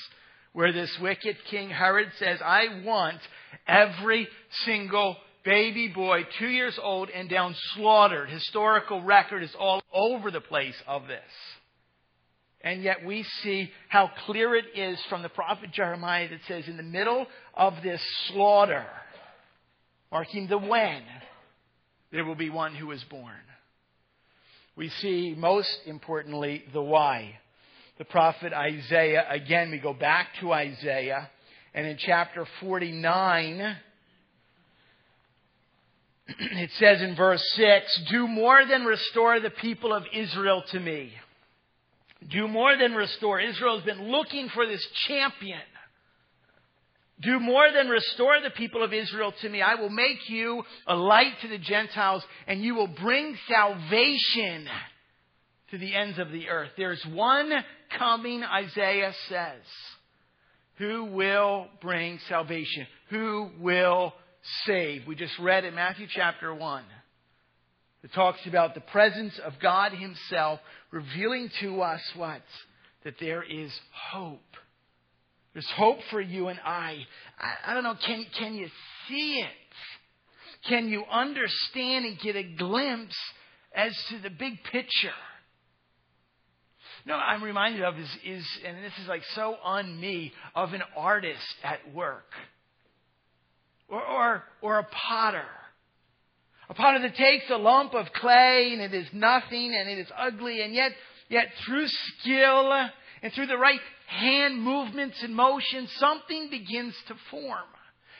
where 0.53 0.73
this 0.73 0.95
wicked 1.01 1.37
King 1.51 1.71
Herod 1.71 2.09
says, 2.19 2.38
I 2.45 2.83
want 2.85 3.19
every 3.67 4.29
single 4.67 5.17
baby 5.43 5.88
boy, 5.88 6.27
two 6.38 6.49
years 6.49 6.79
old 6.83 7.09
and 7.09 7.31
down, 7.31 7.55
slaughtered. 7.75 8.29
Historical 8.29 9.03
record 9.03 9.43
is 9.43 9.55
all 9.59 9.83
over 9.93 10.31
the 10.31 10.40
place 10.40 10.77
of 10.87 11.07
this. 11.07 11.21
And 12.61 12.83
yet 12.83 13.05
we 13.05 13.25
see 13.43 13.71
how 13.88 14.11
clear 14.27 14.55
it 14.55 14.67
is 14.75 14.99
from 15.09 15.23
the 15.23 15.29
prophet 15.31 15.71
Jeremiah 15.73 16.29
that 16.29 16.40
says, 16.47 16.64
in 16.67 16.77
the 16.77 16.83
middle 16.83 17.27
of 17.55 17.75
this 17.83 18.03
slaughter, 18.29 18.87
marking 20.14 20.46
the 20.46 20.57
when, 20.57 21.03
there 22.12 22.24
will 22.24 22.37
be 22.37 22.48
one 22.48 22.72
who 22.72 22.92
is 22.92 23.03
born. 23.11 23.35
We 24.77 24.88
see, 24.88 25.35
most 25.37 25.77
importantly, 25.87 26.62
the 26.72 26.81
why. 26.81 27.40
The 27.98 28.05
prophet 28.05 28.53
Isaiah, 28.53 29.27
again, 29.29 29.72
we 29.72 29.79
go 29.79 29.92
back 29.92 30.29
to 30.38 30.53
Isaiah 30.53 31.29
And 31.74 31.85
in 31.85 31.96
chapter 31.96 32.46
49, 32.61 33.77
it 36.29 36.70
says 36.79 37.03
in 37.03 37.16
verse 37.16 37.42
6 37.57 38.03
Do 38.09 38.29
more 38.29 38.64
than 38.64 38.85
restore 38.85 39.40
the 39.40 39.50
people 39.50 39.92
of 39.92 40.05
Israel 40.14 40.62
to 40.70 40.79
me. 40.79 41.12
Do 42.31 42.46
more 42.46 42.77
than 42.77 42.94
restore. 42.94 43.40
Israel 43.40 43.79
has 43.79 43.85
been 43.85 44.12
looking 44.12 44.48
for 44.50 44.64
this 44.64 44.87
champion. 45.09 45.59
Do 47.20 47.38
more 47.38 47.70
than 47.72 47.88
restore 47.88 48.40
the 48.40 48.50
people 48.50 48.83
of 48.83 48.92
Israel 48.92 49.33
to 49.40 49.48
me. 49.48 49.62
I 49.62 49.77
will 49.77 49.90
make 49.90 50.29
you 50.29 50.64
a 50.87 50.96
light 50.96 51.35
to 51.42 51.48
the 51.48 51.59
Gentiles, 51.59 52.24
and 52.46 52.62
you 52.62 52.74
will 52.74 52.88
bring 52.88 53.37
salvation 53.48 54.66
to 55.70 55.79
the 55.79 55.94
ends 55.94 56.18
of 56.18 56.33
the 56.33 56.48
earth. 56.48 56.70
There's 56.77 57.05
one 57.07 57.53
coming, 57.98 58.42
Isaiah 58.42 59.14
says, 59.29 59.62
who 60.79 61.05
will 61.05 61.68
bring 61.81 62.18
salvation, 62.29 62.87
who 63.11 63.50
will 63.61 64.12
save. 64.66 65.07
We 65.07 65.14
just 65.14 65.38
read 65.38 65.64
in 65.64 65.74
Matthew 65.74 66.09
chapter 66.11 66.53
1. 66.53 66.85
It 68.03 68.12
talks 68.12 68.44
about 68.46 68.74
the 68.74 68.81
presence 68.81 69.38
of 69.44 69.55
God 69.62 69.92
Himself 69.92 70.61
revealing 70.90 71.48
to 71.61 71.81
us 71.81 72.03
what? 72.16 72.42
That 73.05 73.14
there 73.20 73.42
is 73.42 73.72
hope. 74.11 74.40
There's 75.55 75.71
hope 75.77 75.99
for 76.11 76.21
you 76.21 76.49
and 76.49 76.59
I. 76.64 77.07
I, 77.38 77.71
I 77.71 77.75
don't 77.75 77.85
know, 77.85 77.95
can, 78.05 78.27
can 78.38 78.55
you 78.55 78.69
see 79.09 79.40
it? 79.40 80.69
Can 80.69 80.88
you 80.88 81.05
understand 81.11 82.05
and 82.07 82.19
get 82.19 82.37
a 82.37 82.43
glimpse 82.43 83.17
as 83.75 83.93
to 84.11 84.19
the 84.19 84.31
big 84.31 84.62
picture? 84.71 85.12
No, 87.07 87.14
I'm 87.14 87.45
reminded 87.45 87.83
of 87.83 87.99
is, 87.99 88.09
is, 88.25 88.47
and 88.67 88.83
this 88.83 88.93
is 89.01 89.09
like 89.09 89.23
so 89.35 89.57
on 89.62 90.01
me, 90.01 90.33
of 90.55 90.73
an 90.73 90.83
artist 90.97 91.55
at 91.62 91.95
work. 91.95 92.31
Or, 93.88 94.03
or, 94.03 94.45
or 94.62 94.79
a 94.79 94.85
potter. 94.85 95.45
A 96.69 96.75
potter 96.75 97.01
that 97.03 97.14
takes 97.14 97.45
a 97.51 97.57
lump 97.57 97.95
of 97.95 98.07
clay 98.14 98.71
and 98.73 98.81
it 98.81 98.95
is 98.95 99.07
nothing 99.12 99.75
and 99.79 99.88
it 99.88 99.99
is 99.99 100.09
ugly 100.17 100.62
and 100.62 100.75
yet, 100.75 100.93
yet 101.29 101.49
through 101.64 101.87
skill 101.87 102.88
and 103.24 103.32
through 103.32 103.46
the 103.46 103.56
right 103.56 103.80
hand 104.06 104.62
movements 104.62 105.16
and 105.22 105.34
motion, 105.34 105.88
something 105.96 106.50
begins 106.50 106.94
to 107.08 107.14
form. 107.30 107.64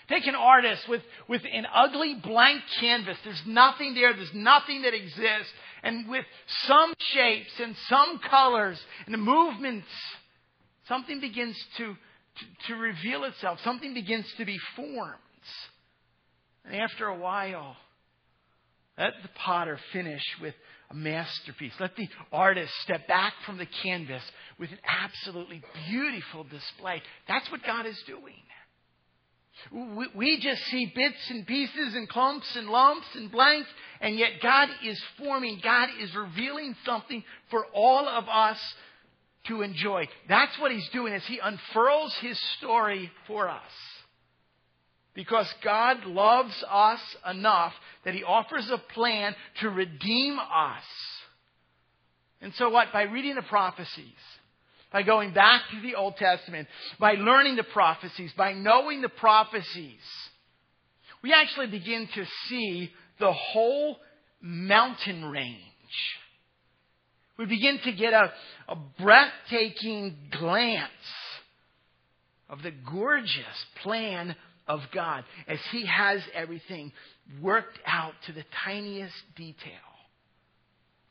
Take 0.09 0.27
an 0.27 0.35
artist 0.35 0.89
with, 0.89 1.03
with 1.29 1.43
an 1.45 1.67
ugly 1.73 2.15
blank 2.23 2.63
canvas. 2.81 3.19
There's 3.23 3.43
nothing 3.47 3.95
there. 3.95 4.15
There's 4.15 4.33
nothing 4.33 4.81
that 4.81 4.95
exists. 4.95 5.53
And 5.83 6.09
with 6.09 6.25
some 6.67 6.95
shapes 7.13 7.53
and 7.63 7.77
some 7.91 8.19
colors 8.31 8.81
and 9.05 9.13
the 9.13 9.19
movements, 9.19 9.87
something 10.89 11.21
begins 11.21 11.57
to, 11.77 11.85
to, 11.95 12.69
to 12.69 12.75
reveal 12.81 13.25
itself. 13.25 13.59
Something 13.63 13.93
begins 13.93 14.27
to 14.39 14.47
be 14.47 14.57
formed. 14.75 15.19
And 16.65 16.77
after 16.77 17.09
a 17.09 17.19
while, 17.19 17.77
let 18.97 19.13
the 19.23 19.29
potter 19.35 19.79
finish 19.93 20.23
with 20.41 20.55
a 20.95 20.97
masterpiece. 20.97 21.73
Let 21.81 21.97
the 21.97 22.09
artist 22.33 22.73
step 22.83 23.07
back 23.09 23.35
from 23.45 23.59
the 23.59 23.67
canvas 23.83 24.23
with 24.59 24.71
an 24.71 24.79
absolutely 24.87 25.63
beautiful 25.89 26.45
display. 26.45 27.03
That's 27.29 27.51
what 27.51 27.63
God 27.65 27.87
is 27.87 28.01
doing. 28.07 28.35
We 30.15 30.41
just 30.41 30.63
see 30.65 30.93
bits 30.95 31.31
and 31.31 31.47
pieces 31.47 31.95
and 31.95 32.09
clumps 32.09 32.57
and 32.57 32.69
lumps 32.69 33.07
and 33.15 33.31
blanks, 33.31 33.69
and 34.01 34.19
yet 34.19 34.33
God 34.43 34.69
is 34.85 35.01
forming, 35.19 35.61
God 35.63 35.89
is 36.01 36.15
revealing 36.15 36.75
something 36.85 37.23
for 37.51 37.65
all 37.73 38.09
of 38.09 38.29
us 38.29 38.59
to 39.47 39.63
enjoy. 39.63 40.09
That's 40.29 40.59
what 40.59 40.73
He's 40.73 40.89
doing 40.93 41.13
as 41.13 41.25
He 41.27 41.39
unfurls 41.39 42.15
His 42.21 42.39
story 42.59 43.11
for 43.27 43.49
us. 43.49 43.63
Because 45.15 45.47
God 45.63 46.05
loves 46.07 46.65
us 46.69 47.01
enough 47.31 47.73
that 48.05 48.15
He 48.15 48.25
offers 48.25 48.69
a 48.71 48.79
plan 48.93 49.35
to 49.61 49.71
redeem 49.71 50.39
us. 50.39 50.83
And 52.41 52.53
so 52.55 52.69
what? 52.69 52.93
By 52.93 53.03
reading 53.03 53.37
the 53.37 53.43
prophecies, 53.43 54.13
by 54.93 55.03
going 55.03 55.33
back 55.33 55.63
to 55.71 55.81
the 55.81 55.95
Old 55.95 56.17
Testament, 56.17 56.69
by 56.99 57.13
learning 57.13 57.57
the 57.57 57.65
prophecies, 57.65 58.33
by 58.37 58.53
knowing 58.53 59.03
the 59.03 59.09
prophecies, 59.09 60.01
we 61.23 61.33
actually 61.33 61.69
begin 61.69 62.09
to 62.15 62.25
see 62.49 62.91
the 63.19 63.33
whole 63.33 63.97
mountain 64.43 65.25
range. 65.25 65.61
We 67.39 67.47
begin 67.47 67.79
to 67.85 67.93
get 67.93 68.13
a, 68.13 68.33
a 68.69 68.77
breathtaking 69.01 70.17
glance 70.39 70.91
of 72.49 72.63
the 72.63 72.73
gorgeous 72.89 73.67
plan 73.83 74.37
of 74.67 74.81
God 74.93 75.25
as 75.47 75.59
He 75.73 75.87
has 75.87 76.21
everything 76.35 76.93
worked 77.41 77.79
out 77.87 78.15
to 78.27 78.33
the 78.33 78.45
tiniest 78.65 79.15
detail. 79.37 79.73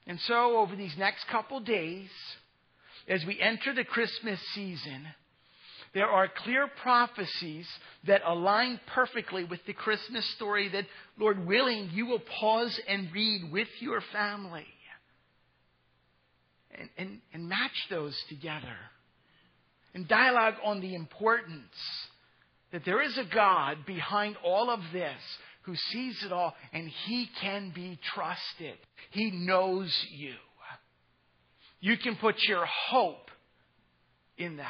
And 0.05 0.19
so, 0.27 0.57
over 0.57 0.75
these 0.75 0.95
next 0.97 1.25
couple 1.31 1.59
days, 1.61 2.09
as 3.07 3.23
we 3.25 3.39
enter 3.39 3.73
the 3.73 3.85
Christmas 3.85 4.39
season, 4.53 5.07
there 5.93 6.07
are 6.07 6.27
clear 6.27 6.67
prophecies 6.81 7.67
that 8.07 8.21
align 8.25 8.79
perfectly 8.93 9.43
with 9.43 9.59
the 9.65 9.73
Christmas 9.73 10.27
story 10.35 10.67
that, 10.69 10.85
Lord 11.19 11.45
willing, 11.45 11.89
you 11.93 12.07
will 12.07 12.21
pause 12.39 12.77
and 12.87 13.13
read 13.13 13.51
with 13.51 13.67
your 13.79 14.01
family. 14.11 14.65
And, 16.75 16.89
and, 16.97 17.21
and 17.31 17.47
match 17.47 17.87
those 17.91 18.17
together. 18.29 18.75
And 19.93 20.07
dialogue 20.07 20.55
on 20.63 20.81
the 20.81 20.95
importance 20.95 21.75
that 22.73 22.83
there 22.83 23.01
is 23.01 23.17
a 23.17 23.33
God 23.33 23.85
behind 23.85 24.35
all 24.43 24.69
of 24.69 24.81
this 24.91 25.19
who 25.61 25.75
sees 25.91 26.21
it 26.25 26.33
all 26.33 26.53
and 26.73 26.89
he 27.05 27.29
can 27.39 27.71
be 27.73 27.97
trusted. 28.13 28.77
He 29.11 29.31
knows 29.31 29.95
you. 30.11 30.33
You 31.79 31.97
can 31.97 32.15
put 32.15 32.35
your 32.43 32.65
hope 32.65 33.29
in 34.37 34.57
that. 34.57 34.67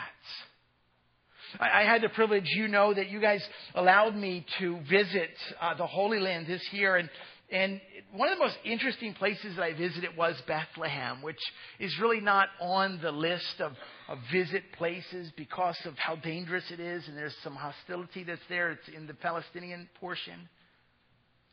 I, 1.59 1.83
had 1.83 2.01
the 2.01 2.09
privilege, 2.09 2.47
you 2.55 2.67
know, 2.67 2.93
that 2.93 3.09
you 3.09 3.21
guys 3.21 3.43
allowed 3.75 4.15
me 4.15 4.45
to 4.59 4.79
visit 4.89 5.29
uh, 5.61 5.75
the 5.75 5.85
Holy 5.85 6.19
Land 6.19 6.47
this 6.47 6.67
year, 6.71 6.95
and 6.95 7.09
and 7.53 7.79
one 8.15 8.29
of 8.29 8.37
the 8.37 8.43
most 8.43 8.57
interesting 8.65 9.13
places 9.13 9.55
that 9.55 9.63
I 9.63 9.73
visited 9.73 10.17
was 10.17 10.35
Bethlehem, 10.47 11.21
which 11.21 11.39
is 11.79 11.95
really 12.01 12.19
not 12.19 12.47
on 12.59 12.99
the 12.99 13.11
list 13.11 13.59
of, 13.59 13.73
of 14.09 14.17
visit 14.31 14.63
places 14.75 15.31
because 15.37 15.77
of 15.85 15.93
how 15.97 16.15
dangerous 16.15 16.63
it 16.71 16.79
is, 16.79 17.07
and 17.07 17.15
there's 17.15 17.35
some 17.43 17.55
hostility 17.55 18.23
that's 18.23 18.41
there. 18.49 18.71
It's 18.71 18.87
in 18.95 19.05
the 19.05 19.13
Palestinian 19.13 19.87
portion. 19.99 20.49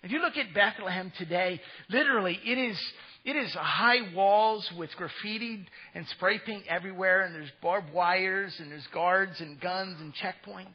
If 0.02 0.10
you 0.10 0.22
look 0.22 0.38
at 0.38 0.54
Bethlehem 0.54 1.12
today, 1.18 1.60
literally, 1.90 2.38
it 2.46 2.56
is, 2.56 2.80
it 3.26 3.36
is 3.36 3.52
high 3.52 4.14
walls 4.14 4.66
with 4.78 4.88
graffiti 4.96 5.66
and 5.94 6.06
spray 6.16 6.38
paint 6.38 6.64
everywhere, 6.66 7.26
and 7.26 7.34
there's 7.34 7.52
barbed 7.60 7.92
wires, 7.92 8.56
and 8.58 8.70
there's 8.70 8.86
guards 8.94 9.38
and 9.40 9.60
guns 9.60 10.00
and 10.00 10.14
checkpoints. 10.14 10.66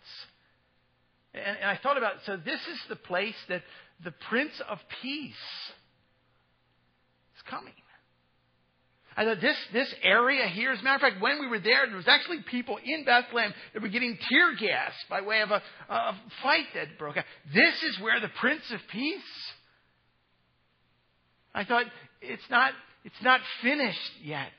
And, 1.33 1.57
and 1.57 1.69
I 1.69 1.79
thought 1.81 1.97
about, 1.97 2.13
so 2.27 2.37
this 2.37 2.59
is 2.59 2.79
the 2.89 2.95
place 2.95 3.35
that 3.49 3.63
the 4.03 4.13
Prince 4.29 4.61
of 4.69 4.79
Peace 5.01 5.33
is 7.35 7.43
coming. 7.49 7.73
I 9.17 9.23
thought 9.23 9.39
this, 9.39 9.55
this 9.71 9.93
area 10.03 10.45
here, 10.47 10.71
as 10.73 10.81
a 10.81 10.83
matter 10.83 10.95
of 10.95 11.01
fact, 11.13 11.21
when 11.21 11.39
we 11.39 11.47
were 11.47 11.59
there, 11.59 11.87
there 11.87 11.95
was 11.95 12.07
actually 12.07 12.39
people 12.51 12.77
in 12.83 13.05
Bethlehem 13.05 13.53
that 13.73 13.81
were 13.81 13.87
getting 13.87 14.17
tear 14.29 14.55
gas 14.59 14.91
by 15.09 15.21
way 15.21 15.41
of 15.41 15.51
a, 15.51 15.61
a 15.89 16.19
fight 16.43 16.65
that 16.73 16.99
broke 16.99 17.15
out. 17.15 17.23
This 17.53 17.81
is 17.83 17.99
where 18.01 18.19
the 18.19 18.29
Prince 18.41 18.63
of 18.73 18.79
Peace. 18.91 19.21
I 21.53 21.63
thought 21.63 21.85
it's 22.21 22.43
not, 22.49 22.73
it's 23.05 23.15
not 23.23 23.39
finished 23.63 24.11
yet. 24.21 24.51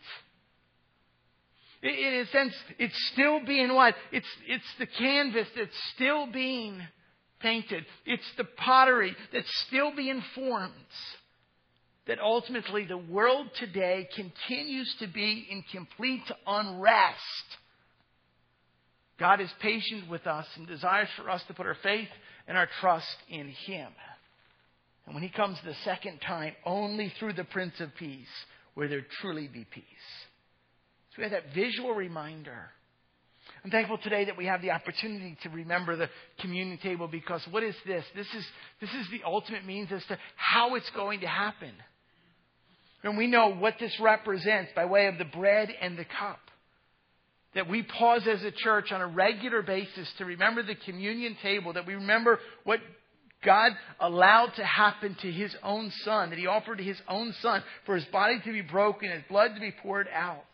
In 1.83 2.27
a 2.27 2.27
sense, 2.33 2.55
it's 2.79 3.11
still 3.13 3.45
being 3.45 3.75
what? 3.75 3.95
It's, 4.11 4.27
it's 4.49 4.65
the 4.79 4.87
canvas 4.87 5.49
that's 5.55 5.77
still 5.95 6.27
being 6.33 6.81
It's 8.05 8.31
the 8.37 8.45
pottery 8.45 9.15
that's 9.33 9.65
still 9.67 9.95
being 9.95 10.23
formed. 10.35 10.73
That 12.07 12.21
ultimately 12.21 12.85
the 12.87 12.97
world 12.97 13.49
today 13.59 14.09
continues 14.15 14.95
to 15.01 15.09
be 15.09 15.47
in 15.51 15.65
complete 15.73 16.23
unrest. 16.47 17.19
God 19.19 19.41
is 19.41 19.51
patient 19.61 20.09
with 20.09 20.27
us 20.27 20.47
and 20.57 20.69
desires 20.69 21.09
for 21.17 21.29
us 21.29 21.43
to 21.49 21.55
put 21.55 21.67
our 21.67 21.77
faith 21.83 22.09
and 22.47 22.57
our 22.57 22.69
trust 22.81 23.17
in 23.29 23.49
Him. 23.67 23.89
And 25.05 25.15
when 25.15 25.25
He 25.25 25.31
comes 25.31 25.59
the 25.65 25.75
second 25.85 26.21
time, 26.21 26.53
only 26.65 27.13
through 27.19 27.33
the 27.33 27.45
Prince 27.45 27.75
of 27.81 27.95
Peace 27.99 28.29
will 28.77 28.89
there 28.89 29.07
truly 29.21 29.49
be 29.49 29.65
peace. 29.65 29.85
So 31.11 31.17
we 31.19 31.23
have 31.25 31.33
that 31.33 31.55
visual 31.55 31.95
reminder 31.95 32.71
I'm 33.67 33.73
thankful 33.73 33.99
today 33.99 34.27
that 34.27 34.37
we 34.37 34.47
have 34.47 34.63
the 34.63 34.71
opportunity 34.71 35.37
to 35.43 35.49
remember 35.49 35.97
the 35.97 36.09
communion 36.39 36.79
table 36.79 37.09
because 37.09 37.45
what 37.51 37.65
is 37.65 37.75
this? 37.85 38.05
This 38.15 38.29
is, 38.29 38.47
this 38.81 38.91
is 38.91 39.09
the 39.11 39.27
ultimate 39.27 39.67
means 39.67 39.91
as 39.91 40.05
to 40.07 40.17
how 40.37 40.77
it's 40.77 40.89
going 40.91 41.19
to 41.23 41.27
happen. 41.27 41.73
And 43.03 43.19
we 43.19 43.27
know 43.27 43.57
what 43.57 43.75
this 43.81 43.93
represents 44.01 44.71
by 44.77 44.85
way 44.85 45.09
of 45.09 45.19
the 45.19 45.25
bread 45.25 45.71
and 45.81 45.99
the 45.99 46.05
cup. 46.05 46.39
that 47.57 47.69
we 47.69 47.83
pause 47.83 48.23
as 48.31 48.45
a 48.45 48.53
church 48.53 48.93
on 48.93 49.01
a 49.01 49.07
regular 49.09 49.63
basis 49.63 50.09
to 50.19 50.25
remember 50.25 50.63
the 50.63 50.77
communion 50.85 51.37
table, 51.43 51.73
that 51.73 51.89
we 51.89 51.95
remember 51.95 52.39
what 52.63 52.79
God 53.45 53.73
allowed 53.99 54.53
to 54.59 54.65
happen 54.65 55.17
to 55.23 55.33
his 55.33 55.53
own 55.65 55.91
son, 56.05 56.31
that 56.31 56.39
he 56.39 56.47
offered 56.47 56.79
his 56.79 56.99
own 57.09 57.35
son 57.43 57.65
for 57.85 57.97
his 57.97 58.05
body 58.13 58.39
to 58.45 58.53
be 58.53 58.61
broken, 58.61 59.11
his 59.11 59.25
blood 59.29 59.57
to 59.57 59.61
be 59.61 59.73
poured 59.83 60.07
out. 60.15 60.45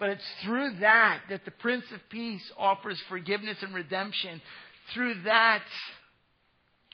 But 0.00 0.08
it's 0.08 0.24
through 0.44 0.80
that 0.80 1.20
that 1.28 1.44
the 1.44 1.50
Prince 1.50 1.84
of 1.94 2.00
Peace 2.08 2.42
offers 2.58 3.00
forgiveness 3.08 3.58
and 3.60 3.74
redemption. 3.74 4.40
Through 4.94 5.22
that, 5.26 5.62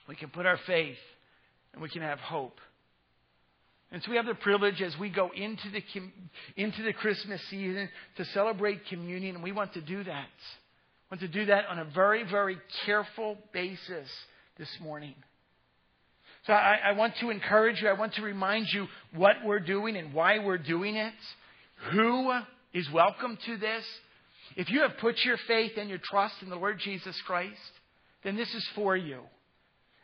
we 0.08 0.16
can 0.16 0.28
put 0.28 0.44
our 0.44 0.58
faith 0.66 0.98
and 1.72 1.80
we 1.80 1.88
can 1.88 2.02
have 2.02 2.18
hope. 2.18 2.58
And 3.92 4.02
so 4.02 4.10
we 4.10 4.16
have 4.16 4.26
the 4.26 4.34
privilege 4.34 4.82
as 4.82 4.94
we 4.98 5.08
go 5.08 5.30
into 5.34 5.70
the, 5.70 5.82
into 6.56 6.82
the 6.82 6.92
Christmas 6.92 7.40
season 7.48 7.88
to 8.16 8.24
celebrate 8.26 8.80
communion, 8.88 9.36
and 9.36 9.44
we 9.44 9.52
want 9.52 9.74
to 9.74 9.80
do 9.80 10.02
that. 10.02 10.26
We 11.10 11.16
want 11.16 11.20
to 11.20 11.28
do 11.28 11.46
that 11.46 11.66
on 11.66 11.78
a 11.78 11.84
very, 11.84 12.24
very 12.28 12.58
careful 12.84 13.38
basis 13.52 14.08
this 14.58 14.68
morning. 14.82 15.14
So 16.48 16.52
I, 16.52 16.78
I 16.86 16.92
want 16.92 17.14
to 17.20 17.30
encourage 17.30 17.80
you, 17.80 17.88
I 17.88 17.92
want 17.92 18.14
to 18.14 18.22
remind 18.22 18.66
you 18.72 18.86
what 19.14 19.36
we're 19.44 19.60
doing 19.60 19.96
and 19.96 20.12
why 20.12 20.40
we're 20.40 20.58
doing 20.58 20.96
it, 20.96 21.14
who 21.92 22.32
is 22.76 22.86
welcome 22.92 23.38
to 23.46 23.56
this. 23.56 23.84
If 24.54 24.68
you 24.68 24.82
have 24.82 24.98
put 25.00 25.16
your 25.24 25.38
faith 25.48 25.72
and 25.78 25.88
your 25.88 25.98
trust 25.98 26.34
in 26.42 26.50
the 26.50 26.56
Lord 26.56 26.78
Jesus 26.78 27.18
Christ, 27.26 27.56
then 28.22 28.36
this 28.36 28.54
is 28.54 28.68
for 28.74 28.94
you. 28.94 29.20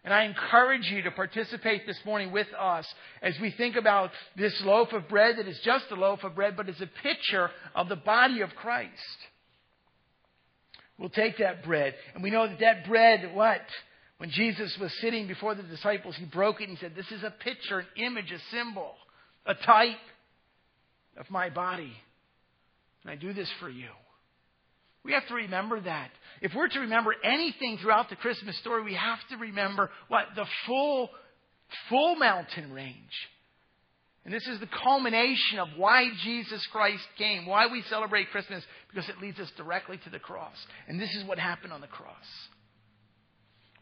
And 0.05 0.13
I 0.13 0.25
encourage 0.25 0.91
you 0.91 1.03
to 1.03 1.11
participate 1.11 1.87
this 1.87 2.01
morning 2.07 2.33
with 2.33 2.47
us 2.59 2.87
as 3.21 3.35
we 3.43 3.51
think 3.51 3.77
about 3.77 4.11
this 4.39 4.59
loaf 4.65 4.89
of 4.93 5.07
bread 5.07 5.37
that 5.37 5.47
is 5.47 5.61
just 5.63 5.85
a 5.91 5.95
loaf 5.95 6.25
of 6.25 6.35
bread, 6.35 6.57
but 6.57 6.69
is 6.69 6.81
a 6.81 6.89
picture 7.03 7.51
of 7.75 7.91
the 7.91 7.97
body 7.97 8.41
of 8.41 8.49
Christ. 8.57 8.91
We'll 10.99 11.11
take 11.11 11.39
that 11.39 11.65
bread, 11.65 11.95
and 12.15 12.23
we 12.23 12.31
know 12.31 12.49
that 12.49 12.61
that 12.61 12.87
bread, 12.87 13.33
what? 13.35 13.61
When 14.17 14.31
Jesus 14.31 14.77
was 14.81 14.93
sitting 15.01 15.27
before 15.27 15.55
the 15.55 15.63
disciples, 15.63 16.17
he 16.17 16.25
broke 16.25 16.61
it 16.63 16.69
and 16.69 16.79
he 16.79 16.83
said, 16.83 16.95
This 16.97 17.11
is 17.13 17.23
a 17.23 17.35
picture, 17.45 17.81
an 17.81 17.87
image, 17.97 18.33
a 18.33 18.57
symbol, 18.57 18.95
a 19.45 19.55
type 19.55 19.97
of 21.19 21.29
my 21.31 21.51
body. 21.51 21.93
And 23.05 23.11
I 23.11 23.17
do 23.17 23.33
this 23.33 23.51
for 23.61 23.69
you. 23.69 23.89
We 25.05 25.13
have 25.13 25.27
to 25.29 25.35
remember 25.35 25.81
that. 25.81 26.11
If 26.41 26.53
we're 26.55 26.69
to 26.69 26.81
remember 26.81 27.15
anything 27.25 27.79
throughout 27.79 28.09
the 28.09 28.17
Christmas 28.17 28.57
story, 28.59 28.85
we 28.85 28.95
have 28.95 29.19
to 29.31 29.37
remember 29.37 29.91
what? 30.09 30.27
The 30.37 30.47
full, 30.67 31.11
full 31.89 32.15
mountain 32.17 32.73
range. 32.73 32.97
And 34.25 34.33
this 34.33 34.47
is 34.47 34.61
the 34.61 34.69
culmination 34.85 35.59
of 35.59 35.69
why 35.77 36.09
Jesus 36.23 36.65
Christ 36.71 37.03
came, 37.19 37.47
why 37.47 37.67
we 37.67 37.83
celebrate 37.91 38.31
Christmas, 38.31 38.63
because 38.89 39.09
it 39.09 39.21
leads 39.21 39.41
us 39.41 39.51
directly 39.57 39.99
to 40.05 40.11
the 40.11 40.21
cross. 40.21 40.55
And 40.87 41.01
this 41.01 41.13
is 41.17 41.25
what 41.25 41.41
happened 41.41 41.73
on 41.73 41.81
the 41.81 41.89
cross. 41.89 42.15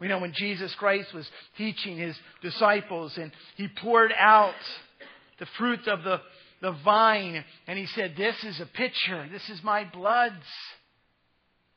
We 0.00 0.08
know 0.08 0.18
when 0.18 0.32
Jesus 0.34 0.74
Christ 0.78 1.12
was 1.12 1.28
teaching 1.58 1.98
his 1.98 2.16
disciples 2.40 3.12
and 3.18 3.30
he 3.56 3.68
poured 3.82 4.12
out 4.18 4.54
the 5.38 5.46
fruit 5.58 5.86
of 5.86 6.02
the, 6.04 6.20
the 6.60 6.76
vine 6.84 7.44
and 7.66 7.78
he 7.78 7.86
said, 7.86 8.14
This 8.16 8.36
is 8.44 8.60
a 8.60 8.66
picture. 8.66 9.28
This 9.30 9.48
is 9.48 9.62
my 9.62 9.84
blood. 9.84 10.32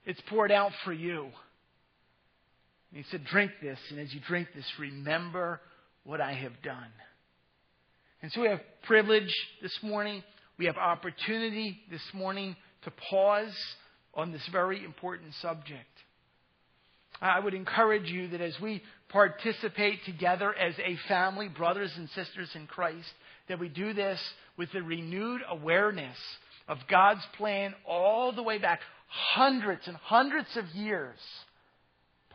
It's 0.05 0.21
poured 0.29 0.51
out 0.51 0.71
for 0.83 0.93
you. 0.93 1.29
And 2.91 3.03
he 3.03 3.05
said, 3.09 3.25
Drink 3.25 3.51
this. 3.61 3.79
And 3.89 3.99
as 3.99 4.13
you 4.13 4.19
drink 4.27 4.49
this, 4.55 4.65
remember 4.79 5.59
what 6.03 6.21
I 6.21 6.33
have 6.33 6.61
done. 6.63 6.91
And 8.21 8.31
so 8.31 8.41
we 8.41 8.47
have 8.47 8.61
privilege 8.83 9.33
this 9.61 9.77
morning. 9.81 10.23
We 10.57 10.65
have 10.65 10.77
opportunity 10.77 11.79
this 11.89 12.03
morning 12.13 12.55
to 12.83 12.91
pause 13.09 13.55
on 14.13 14.31
this 14.31 14.47
very 14.51 14.83
important 14.83 15.33
subject. 15.41 15.87
I 17.21 17.39
would 17.39 17.53
encourage 17.53 18.09
you 18.09 18.29
that 18.29 18.41
as 18.41 18.55
we 18.61 18.83
participate 19.09 19.99
together 20.05 20.53
as 20.53 20.75
a 20.79 20.97
family, 21.07 21.47
brothers 21.47 21.91
and 21.95 22.09
sisters 22.09 22.49
in 22.55 22.67
Christ, 22.67 23.09
that 23.47 23.59
we 23.59 23.69
do 23.69 23.93
this 23.93 24.19
with 24.57 24.71
the 24.71 24.81
renewed 24.81 25.41
awareness 25.49 26.17
of 26.67 26.77
God's 26.89 27.25
plan 27.37 27.73
all 27.85 28.31
the 28.31 28.43
way 28.43 28.57
back, 28.57 28.79
hundreds 29.07 29.87
and 29.87 29.97
hundreds 29.97 30.55
of 30.55 30.65
years, 30.69 31.17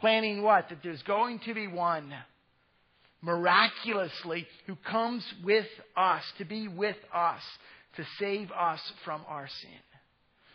planning 0.00 0.42
what? 0.42 0.68
That 0.68 0.78
there's 0.82 1.02
going 1.02 1.40
to 1.46 1.54
be 1.54 1.66
one 1.66 2.12
miraculously 3.20 4.46
who 4.66 4.76
comes 4.76 5.24
with 5.42 5.66
us, 5.96 6.22
to 6.38 6.44
be 6.44 6.68
with 6.68 6.96
us, 7.14 7.40
to 7.96 8.04
save 8.18 8.50
us 8.52 8.80
from 9.04 9.22
our 9.28 9.48
sin. 9.60 9.70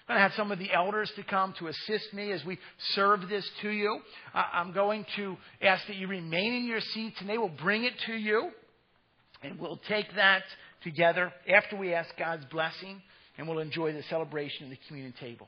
I'm 0.08 0.16
going 0.16 0.18
to 0.18 0.30
have 0.30 0.38
some 0.38 0.52
of 0.52 0.60
the 0.60 0.72
elders 0.72 1.12
to 1.16 1.24
come 1.24 1.54
to 1.60 1.68
assist 1.68 2.14
me 2.14 2.32
as 2.32 2.44
we 2.44 2.58
serve 2.94 3.30
this 3.30 3.50
to 3.62 3.70
you. 3.70 4.00
I'm 4.34 4.74
going 4.74 5.06
to 5.16 5.38
ask 5.62 5.88
that 5.88 5.96
you 5.96 6.08
remain 6.08 6.54
in 6.54 6.66
your 6.66 6.82
seats 6.82 7.16
and 7.22 7.30
they 7.30 7.38
will 7.38 7.50
bring 7.50 7.86
it 7.86 7.94
to 8.08 8.14
you. 8.14 8.52
And 9.44 9.60
we'll 9.60 9.80
take 9.90 10.08
that 10.16 10.44
together 10.84 11.32
after 11.54 11.76
we 11.76 11.94
ask 11.94 12.10
God's 12.18 12.46
blessing 12.46 13.02
and 13.38 13.48
we'll 13.48 13.60
enjoy 13.60 13.94
the 13.94 14.04
celebration 14.10 14.66
of 14.66 14.70
the 14.70 14.78
communion 14.88 15.14
table. 15.20 15.48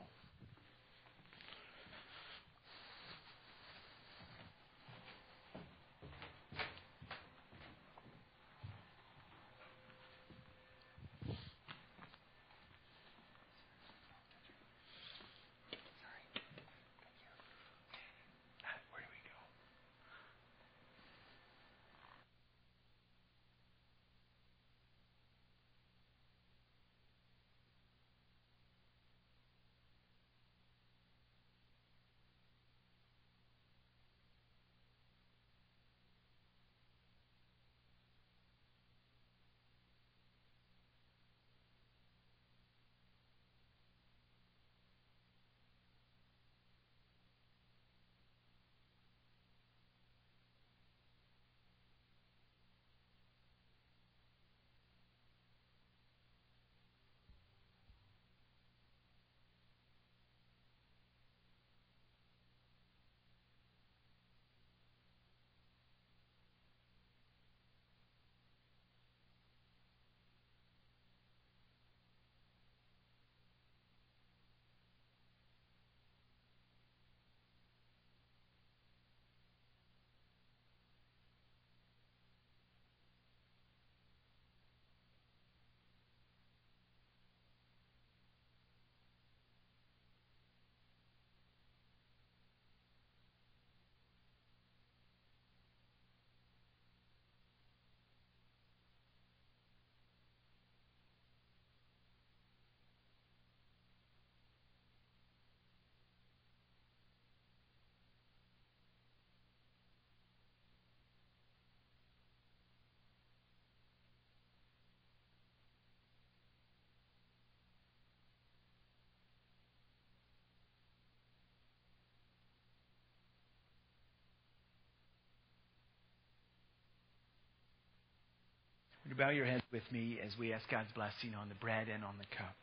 You 129.16 129.24
bow 129.24 129.30
your 129.30 129.46
heads 129.46 129.62
with 129.72 129.82
me 129.90 130.18
as 130.24 130.32
we 130.38 130.52
ask 130.52 130.68
God's 130.70 130.92
blessing 130.94 131.34
on 131.40 131.48
the 131.48 131.54
bread 131.54 131.88
and 131.88 132.04
on 132.04 132.14
the 132.18 132.36
cup? 132.36 132.54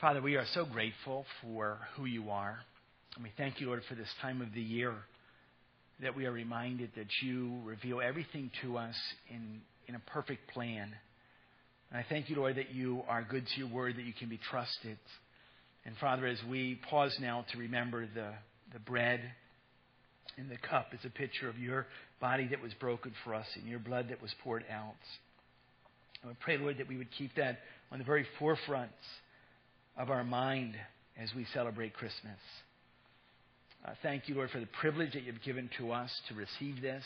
Father, 0.00 0.22
we 0.22 0.36
are 0.36 0.44
so 0.54 0.64
grateful 0.64 1.24
for 1.42 1.78
who 1.96 2.04
you 2.04 2.30
are. 2.30 2.58
And 3.16 3.24
we 3.24 3.32
thank 3.36 3.60
you, 3.60 3.66
Lord, 3.66 3.82
for 3.88 3.96
this 3.96 4.08
time 4.22 4.40
of 4.40 4.54
the 4.54 4.62
year 4.62 4.94
that 6.00 6.14
we 6.14 6.26
are 6.26 6.32
reminded 6.32 6.90
that 6.96 7.08
you 7.22 7.60
reveal 7.64 8.00
everything 8.00 8.52
to 8.62 8.78
us 8.78 8.94
in, 9.30 9.60
in 9.88 9.96
a 9.96 9.98
perfect 10.10 10.48
plan. 10.52 10.92
And 11.90 11.98
I 11.98 12.06
thank 12.08 12.30
you, 12.30 12.36
Lord, 12.36 12.56
that 12.56 12.72
you 12.72 13.02
are 13.08 13.26
good 13.28 13.44
to 13.44 13.58
your 13.58 13.68
word, 13.68 13.96
that 13.96 14.04
you 14.04 14.14
can 14.16 14.28
be 14.28 14.38
trusted. 14.50 14.98
And 15.84 15.96
Father, 16.00 16.26
as 16.26 16.38
we 16.48 16.78
pause 16.88 17.16
now 17.20 17.44
to 17.52 17.58
remember 17.58 18.06
the, 18.06 18.30
the 18.72 18.78
bread 18.78 19.20
and 20.36 20.48
the 20.48 20.58
cup 20.58 20.88
is 20.92 21.00
a 21.04 21.10
picture 21.10 21.48
of 21.48 21.58
your 21.58 21.86
body 22.20 22.46
that 22.48 22.62
was 22.62 22.72
broken 22.74 23.12
for 23.24 23.34
us 23.34 23.46
and 23.56 23.66
your 23.66 23.80
blood 23.80 24.10
that 24.10 24.22
was 24.22 24.32
poured 24.44 24.64
out. 24.70 24.94
I 26.22 26.26
would 26.26 26.40
pray, 26.40 26.58
Lord, 26.58 26.78
that 26.78 26.88
we 26.88 26.96
would 26.96 27.10
keep 27.16 27.34
that 27.36 27.58
on 27.90 27.98
the 27.98 28.04
very 28.04 28.26
forefront 28.38 28.90
of 29.96 30.10
our 30.10 30.24
mind 30.24 30.74
as 31.20 31.28
we 31.34 31.46
celebrate 31.52 31.94
Christmas. 31.94 32.38
Uh, 33.84 33.90
thank 34.02 34.28
you, 34.28 34.34
Lord, 34.34 34.50
for 34.50 34.60
the 34.60 34.68
privilege 34.80 35.12
that 35.12 35.22
you've 35.22 35.42
given 35.42 35.70
to 35.78 35.92
us 35.92 36.10
to 36.28 36.34
receive 36.34 36.82
this. 36.82 37.04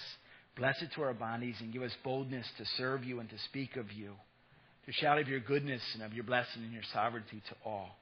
Bless 0.57 0.81
it 0.83 0.91
to 0.95 1.03
our 1.03 1.15
bodies 1.15 1.57
and 1.61 1.73
give 1.73 1.83
us 1.83 1.93
boldness 2.05 2.47
to 2.59 2.65
serve 2.77 3.05
you 3.05 3.21
and 3.21 3.29
to 3.31 3.39
speak 3.51 3.77
of 3.77 3.93
you, 3.93 4.13
to 4.87 4.93
shout 4.93 5.19
of 5.19 5.29
your 5.29 5.41
goodness 5.41 5.83
and 5.95 6.03
of 6.03 6.13
your 6.13 6.25
blessing 6.25 6.63
and 6.63 6.73
your 6.73 6.83
sovereignty 6.93 7.43
to 7.49 7.57
all. 7.65 7.97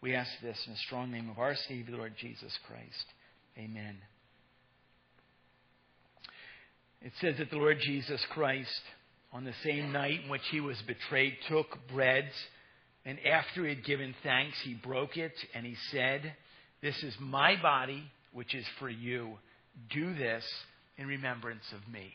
We 0.00 0.14
ask 0.14 0.30
this 0.42 0.56
in 0.66 0.72
the 0.72 0.78
strong 0.86 1.10
name 1.10 1.28
of 1.28 1.38
our 1.38 1.56
Savior, 1.68 1.96
Lord 1.96 2.14
Jesus 2.20 2.52
Christ. 2.68 3.06
Amen. 3.56 3.96
It 7.02 7.12
says 7.20 7.34
that 7.38 7.50
the 7.50 7.56
Lord 7.56 7.78
Jesus 7.80 8.20
Christ, 8.30 8.80
on 9.32 9.44
the 9.44 9.54
same 9.62 9.92
night 9.92 10.20
in 10.24 10.30
which 10.30 10.46
he 10.50 10.60
was 10.60 10.80
betrayed, 10.86 11.36
took 11.48 11.66
bread, 11.92 12.30
and 13.04 13.18
after 13.26 13.62
he 13.62 13.70
had 13.74 13.84
given 13.84 14.14
thanks, 14.22 14.56
he 14.64 14.74
broke 14.74 15.16
it, 15.16 15.32
and 15.54 15.64
he 15.64 15.76
said, 15.90 16.34
This 16.82 17.02
is 17.02 17.14
my 17.20 17.60
body, 17.60 18.02
which 18.32 18.54
is 18.54 18.66
for 18.78 18.88
you. 18.88 19.38
Do 19.90 20.14
this 20.14 20.44
in 20.96 21.06
remembrance 21.06 21.64
of 21.72 21.92
me. 21.92 22.12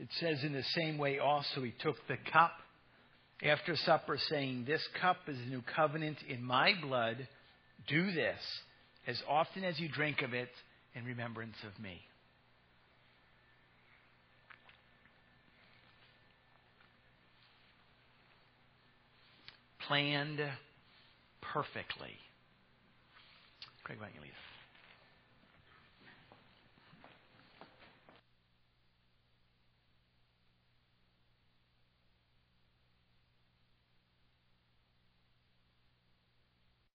It 0.00 0.08
says, 0.18 0.42
in 0.44 0.54
the 0.54 0.62
same 0.74 0.96
way 0.96 1.18
also, 1.18 1.62
he 1.62 1.74
took 1.78 1.96
the 2.08 2.16
cup 2.32 2.52
after 3.42 3.76
supper, 3.76 4.16
saying, 4.30 4.64
This 4.66 4.80
cup 4.98 5.18
is 5.28 5.36
the 5.36 5.50
new 5.50 5.62
covenant 5.76 6.16
in 6.26 6.42
my 6.42 6.72
blood. 6.80 7.28
Do 7.86 8.10
this 8.10 8.38
as 9.06 9.20
often 9.28 9.62
as 9.62 9.78
you 9.78 9.90
drink 9.90 10.22
of 10.22 10.32
it 10.32 10.48
in 10.94 11.04
remembrance 11.04 11.56
of 11.66 11.82
me. 11.82 12.00
Planned 19.86 20.40
perfectly. 21.52 22.16
Craig, 23.84 23.98
why 23.98 24.06
don't 24.06 24.14
you 24.14 24.22
leave? 24.22 24.49